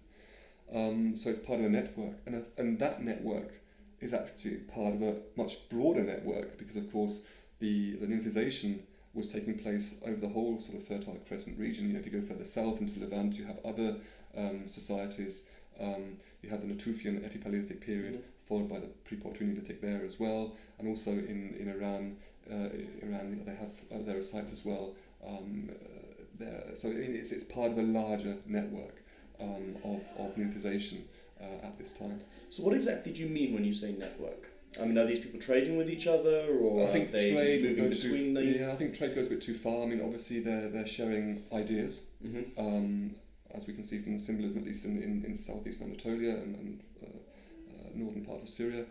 [0.73, 3.53] Um, so it's part of a network, and, a, and that network
[4.01, 7.25] is actually part of a much broader network because, of course,
[7.59, 8.79] the, the neolithization
[9.13, 11.87] was taking place over the whole sort of Fertile Crescent region.
[11.87, 13.95] You know, if you go further south into Levant, you have other
[14.37, 15.43] um, societies.
[15.79, 20.55] Um, you have the Natufian Epipaleolithic period, followed by the pre-Pottery Neolithic there as well,
[20.77, 22.17] and also in in Iran,
[22.49, 22.69] uh,
[23.01, 24.95] Iran they have uh, there are sites as well
[25.25, 26.75] um, uh, there.
[26.75, 29.03] So I mean, it's it's part of a larger network
[29.41, 31.01] um, of of neolithization
[31.41, 32.19] uh, at this time.
[32.49, 34.49] So what exactly do you mean when you say network?
[34.79, 37.61] I mean, are these people trading with each other, or I think are they trade
[37.63, 38.53] moving go too, between them?
[38.55, 39.83] yeah, I think trade goes a bit too far.
[39.83, 43.15] I mean, obviously they're they're sharing ideas, hmm um,
[43.51, 46.55] as we can see from the symbolism, at least in in, in southeast Anatolia and,
[46.55, 48.85] and uh, uh, northern parts of Syria.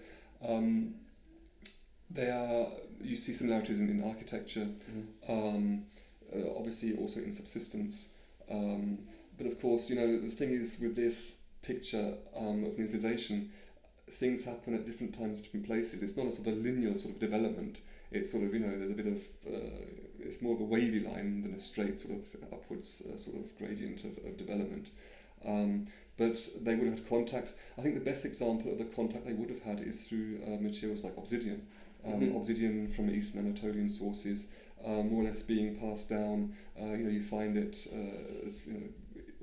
[0.46, 0.94] Um,
[2.10, 2.66] they are
[3.00, 5.82] you see similarities in, in architecture, hmm um,
[6.34, 8.14] uh, obviously also in subsistence.
[8.50, 8.98] Um,
[9.38, 13.48] but of course, you know, the thing is with this picture um, of neolithization,
[14.10, 16.02] things happen at different times, different places.
[16.02, 17.80] It's not a sort of a linear sort of development.
[18.10, 19.84] It's sort of, you know, there's a bit of, uh,
[20.18, 23.56] it's more of a wavy line than a straight sort of upwards uh, sort of
[23.58, 24.90] gradient of, of development.
[25.44, 25.86] Um,
[26.16, 27.52] but they would have had contact.
[27.78, 30.60] I think the best example of the contact they would have had is through uh,
[30.60, 31.66] materials like obsidian.
[32.04, 32.36] Um, Mhm.
[32.36, 34.52] Obsidian from Eastern Anatolian sources,
[34.84, 36.54] uh, more or less being passed down.
[36.80, 38.86] Uh, you know, you find it uh, as, you know,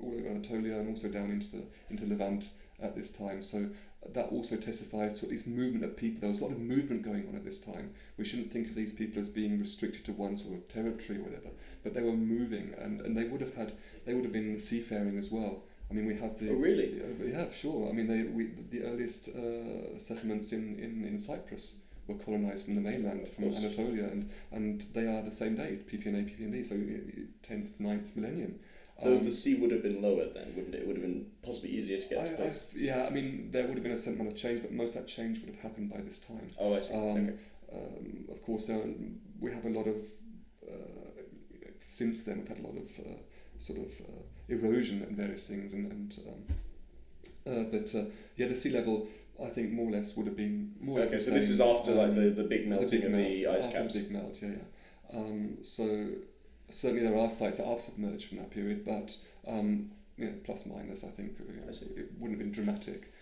[0.02, 3.42] all uh, over Anatolia and also down into the into Levant at this time.
[3.42, 3.70] So
[4.12, 6.20] that also testifies to at least movement of people.
[6.20, 7.92] There was a lot of movement going on at this time.
[8.16, 11.22] We shouldn't think of these people as being restricted to one sort of territory or
[11.22, 11.48] whatever,
[11.82, 13.72] but they were moving, and, and they would have had
[14.04, 15.62] they would have been seafaring as well.
[15.90, 17.00] I mean, we have the Oh, really?
[17.00, 17.88] Uh, yeah, sure.
[17.88, 22.76] I mean, they we the earliest uh, settlements in, in, in Cyprus were colonized from
[22.76, 23.52] the mainland, from.
[23.52, 28.60] Anatolia, and, and they are the same date, PPNA, PPNB, so uh, tenth, 9th millennium.
[29.02, 30.80] Though Um, the sea would have been lower then, wouldn't it?
[30.82, 32.72] It would have been possibly easier to get I, to I, places.
[32.74, 35.02] yeah, I mean, there would have been a certain amount of change, but most of
[35.02, 36.50] that change would have happened by this time.
[36.58, 36.94] Oh, I see.
[36.94, 37.32] Um, okay.
[37.74, 38.80] Um, of course, there,
[39.40, 39.96] we have a lot of,
[40.66, 41.20] uh,
[41.80, 43.18] since then, we've had a lot of uh,
[43.58, 48.04] sort of uh, erosion and various things, and, and um, uh, but uh,
[48.36, 49.08] yeah, the sea level,
[49.42, 51.60] I think, more or less would have been more or Okay, the so this is
[51.60, 53.94] after like the, the big melting big of melt, the it's ice caps.
[53.94, 55.18] The big melt, yeah, yeah.
[55.18, 55.84] Um, so
[56.70, 60.66] certainly there are sites that are submerged from that period, but um, you know, plus
[60.66, 63.12] minus, I think you know, it wouldn't have been dramatic.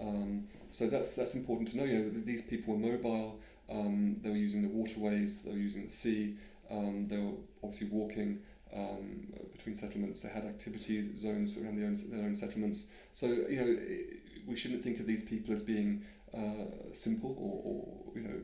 [0.00, 1.84] Um, so that's that's important to know.
[1.84, 3.40] You know, th- these people were mobile.
[3.70, 5.42] Um, they were using the waterways.
[5.42, 6.36] They were using the sea.
[6.70, 7.32] Um, they were
[7.62, 8.40] obviously walking
[8.74, 10.22] um, between settlements.
[10.22, 12.88] They had activity zones around their own, their own settlements.
[13.12, 16.04] So you know, i we shouldn't think of these people as being
[16.36, 18.40] uh, simple or, or you know.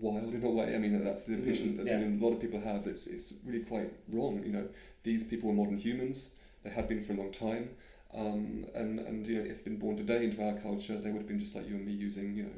[0.00, 0.74] Wild in a way.
[0.74, 1.98] I mean, that's the vision that yeah.
[1.98, 2.86] A lot of people have.
[2.86, 4.42] It's, it's really quite wrong.
[4.44, 4.68] You know,
[5.02, 6.36] these people were modern humans.
[6.62, 7.70] They had been for a long time.
[8.14, 11.28] Um, and, and you know, if been born today into our culture, they would have
[11.28, 12.50] been just like you and me using, you know,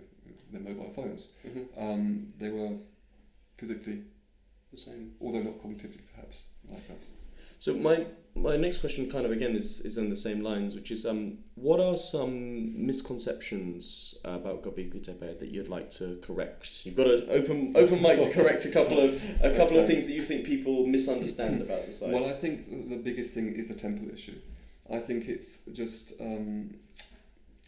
[0.53, 1.33] their mobile phones.
[1.47, 1.67] Mhm.
[1.77, 2.71] Um, they were
[3.57, 4.03] physically,
[4.71, 5.13] The same.
[5.21, 7.13] although not cognitively perhaps, like us.
[7.63, 10.91] So my my next question, kind of again, is is on the same lines, which
[10.91, 16.85] is um, what are some misconceptions about Göbekli Tepe that you'd like to correct?
[16.85, 19.11] You've got an open open mic to correct a couple of
[19.41, 22.13] a couple of things that you think people misunderstand about the site.
[22.13, 24.39] Well, I think the biggest thing is the temple issue.
[24.93, 26.75] I think it's just, um,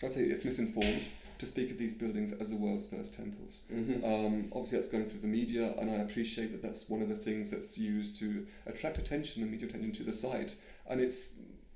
[0.03, 1.05] I'd say it's misinformed
[1.39, 3.65] to speak of these buildings as the world's first temples.
[3.73, 4.05] Mhm.
[4.05, 7.17] Um, obviously, that's going through the media, and I appreciate that that's one of the
[7.17, 10.57] things that's used to attract attention and media attention to the site,
[10.89, 11.35] and it's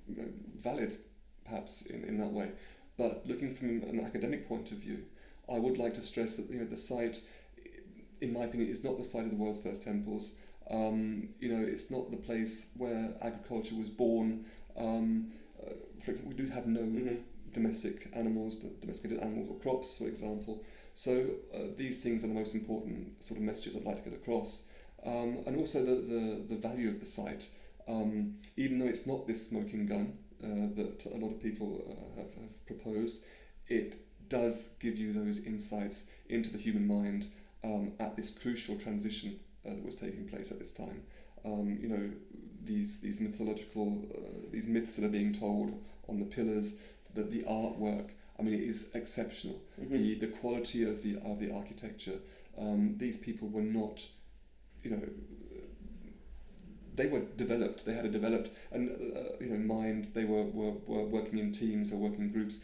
[0.09, 0.28] you know,
[0.59, 0.96] valid,
[1.44, 2.52] perhaps in, in that way.
[2.96, 5.04] But looking from an academic point of view,
[5.48, 7.20] I would like to stress that you know the site,
[8.20, 10.38] in my opinion, is not the site of the world's first temples.
[10.70, 14.44] Um, you know, it's not the place where agriculture was born.
[14.76, 17.22] Um, uh, for example, we do have no Mhm.
[17.53, 20.64] Domestic animals, domesticated animals or crops, for example.
[20.94, 24.18] So uh, these things are the most important sort of messages I'd like to get
[24.18, 24.68] across.
[25.05, 27.49] Um, and also the, the, the value of the site.
[27.86, 32.20] Um, even though it's not this smoking gun uh, that a lot of people uh,
[32.20, 33.24] have, have proposed,
[33.68, 33.96] it
[34.28, 37.26] does give you those insights into the human mind
[37.64, 41.03] um, at this crucial transition uh, that was taking place at this time.
[41.44, 42.11] Um, you know,
[42.62, 46.80] these these mythological, uh, these myths that are being told on the pillars,
[47.14, 48.11] the, the artwork.
[48.38, 49.61] I mean, it is exceptional.
[49.80, 49.90] Mhm.
[49.90, 52.18] The the quality of the of the architecture.
[52.56, 54.04] Um, these people were not,
[54.82, 55.02] you know,
[56.94, 57.84] they were developed.
[57.86, 60.09] They had a developed and uh, you know mind.
[60.14, 62.61] They were, were were working in teams or working in groups.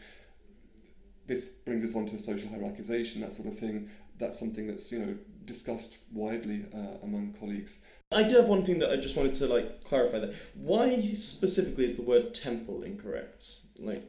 [1.27, 3.89] This brings us on to social hierarchization, that sort of thing.
[4.19, 5.15] That's something that's you know
[5.45, 7.85] discussed widely uh, among colleagues.
[8.11, 10.35] I do have one thing that I just wanted to like clarify that.
[10.53, 13.43] Why specifically is the word temple incorrect?
[13.79, 14.03] Like,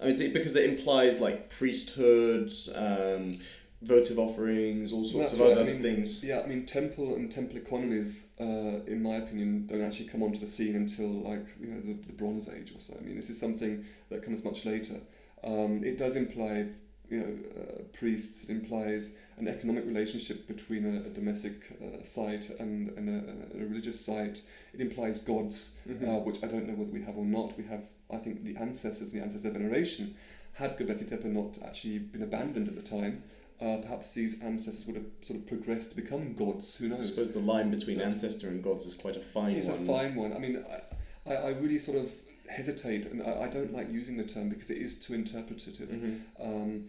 [0.00, 3.38] I mean, because it implies like priesthood, um,
[3.82, 6.24] votive offerings, all sorts That's of right, other I mean, things?
[6.24, 10.38] Yeah, I mean, temple and temple economies, uh, in my opinion, don't actually come onto
[10.38, 12.96] the scene until like you know the, the Bronze Age or so.
[12.98, 14.96] I mean, this is something that comes much later.
[15.44, 16.66] Um, it does imply,
[17.14, 18.44] you know, uh, priests.
[18.44, 23.64] It implies an economic relationship between a, a domestic uh, site and, and a, a
[23.66, 24.42] religious site.
[24.72, 26.08] It implies gods, Mhm.
[26.08, 27.56] uh, which I don't know whether we have or not.
[27.56, 30.14] We have, I think, the ancestors, and the ancestor veneration.
[30.54, 33.22] Had Göbekli Tepe not actually been abandoned at the time,
[33.60, 36.76] uh, perhaps these ancestors would have sort of progressed to become gods.
[36.76, 37.10] Who knows?
[37.10, 39.82] I suppose the line between ancestor and gods is quite a fine It's one.
[39.82, 40.32] a fine one.
[40.32, 42.10] I mean, I, I, I really sort of
[42.48, 45.88] hesitate, and I, I don't like using the term because it is too interpretative.
[45.88, 46.20] Mhm.
[46.40, 46.84] Um,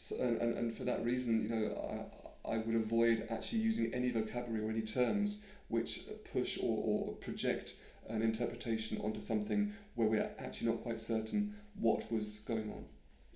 [0.00, 2.08] so, and, and, and for that reason, you know,
[2.46, 6.00] I, I would avoid actually using any vocabulary or any terms which
[6.32, 7.74] push or, or project
[8.08, 12.84] an interpretation onto something where we're actually not quite certain what was going on.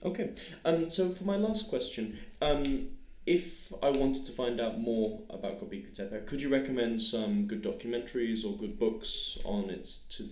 [0.03, 0.33] Okay.
[0.65, 2.89] Um, so for my last question, um,
[3.27, 7.63] if I wanted to find out more about Göbekli Tepe, could you recommend some good
[7.63, 10.29] documentaries or good books on it to,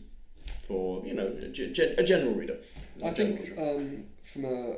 [0.67, 2.59] for you know a, a general reader?
[3.03, 4.77] I A general think um, from a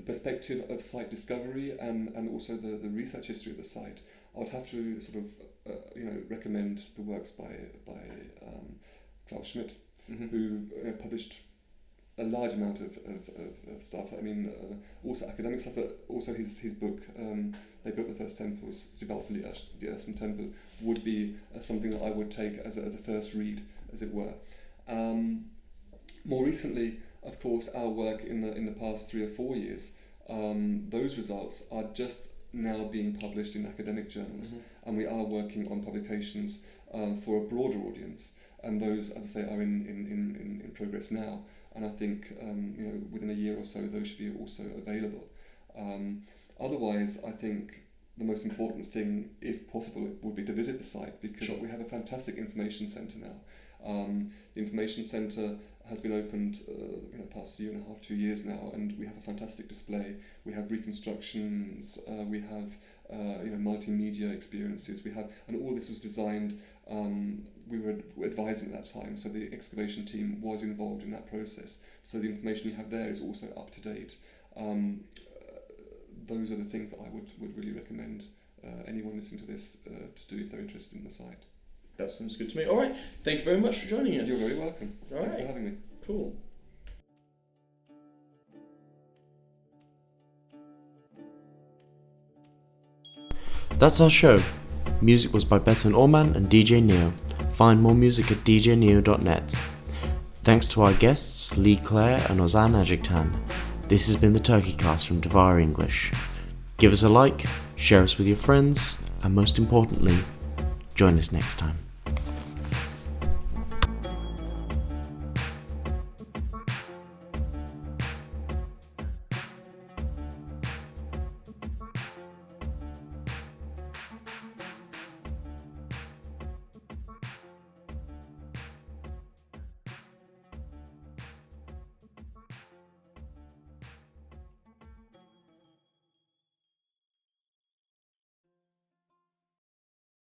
[0.00, 4.00] the perspective of site discovery and, and also the, the research history of the site,
[4.34, 5.24] I would have to sort of
[5.68, 7.52] uh, you know recommend the works by
[7.86, 8.00] by
[8.46, 8.76] um,
[9.28, 9.76] Klaus Schmidt,
[10.10, 10.28] Mhm.
[10.30, 10.42] who
[10.88, 11.40] uh, published
[12.18, 14.06] a large amount of, of, of, of stuff.
[14.18, 18.14] I mean, uh, also academic stuff, but also his, his book, um, They Built the
[18.14, 19.40] First Temples, Zibalpali
[19.80, 20.46] the Ersten Temple,
[20.82, 24.02] would be uh, something that I would take as a, as a first read, as
[24.02, 24.34] it were.
[24.88, 25.44] Um,
[26.24, 29.96] more recently, of course, our work in the, in the past three or four years,
[30.28, 34.88] um, those results are just now being published in academic journals, Mm-hmm.
[34.88, 38.36] and we are working on publications um, for a broader audience.
[38.62, 41.42] And those, as I say, are in, in, in, in, in progress now.
[41.74, 44.64] And I think um, you know within a year or so, those should be also
[44.76, 45.24] available.
[45.78, 46.22] Um,
[46.58, 47.82] otherwise, I think
[48.18, 51.56] the most important thing, if possible, would be to visit the site because Sure.
[51.58, 53.36] we have a fantastic information centre now.
[53.86, 55.56] Um, the information centre
[55.90, 59.04] has been opened uh, the past year and a half, two years now, and we
[59.06, 60.14] have a fantastic display.
[60.46, 62.76] We have reconstructions, uh, we have
[63.12, 65.04] uh, you know multimedia experiences.
[65.04, 66.58] We have, and all this was designed.
[66.88, 71.28] Um, we were advising at that time, so the excavation team was involved in that
[71.28, 71.84] process.
[72.02, 74.16] So the information you have there is also up to date.
[74.56, 75.58] Um, uh,
[76.26, 78.24] those are the things that I would, would really recommend
[78.64, 81.44] uh, anyone listening to this uh, to do if they're interested in the site.
[82.00, 82.64] That sounds good to me.
[82.64, 82.96] All right.
[83.22, 84.30] Thank you very much for joining us.
[84.30, 84.96] You're very welcome.
[85.12, 85.40] All Thank you right.
[85.42, 85.72] for having me.
[86.06, 86.34] Cool.
[93.78, 94.40] That's our show.
[95.02, 97.12] Music was by Beton Orman and DJ Neo.
[97.52, 99.54] Find more music at djneo.net.
[100.36, 103.30] Thanks to our guests, Lee Clare and Ozan Açıktan.
[103.88, 106.12] This has been the Turkey Cast from Duvar English.
[106.78, 107.44] Give us a like,
[107.76, 110.16] share us with your friends, and most importantly,
[110.94, 111.76] join us next time.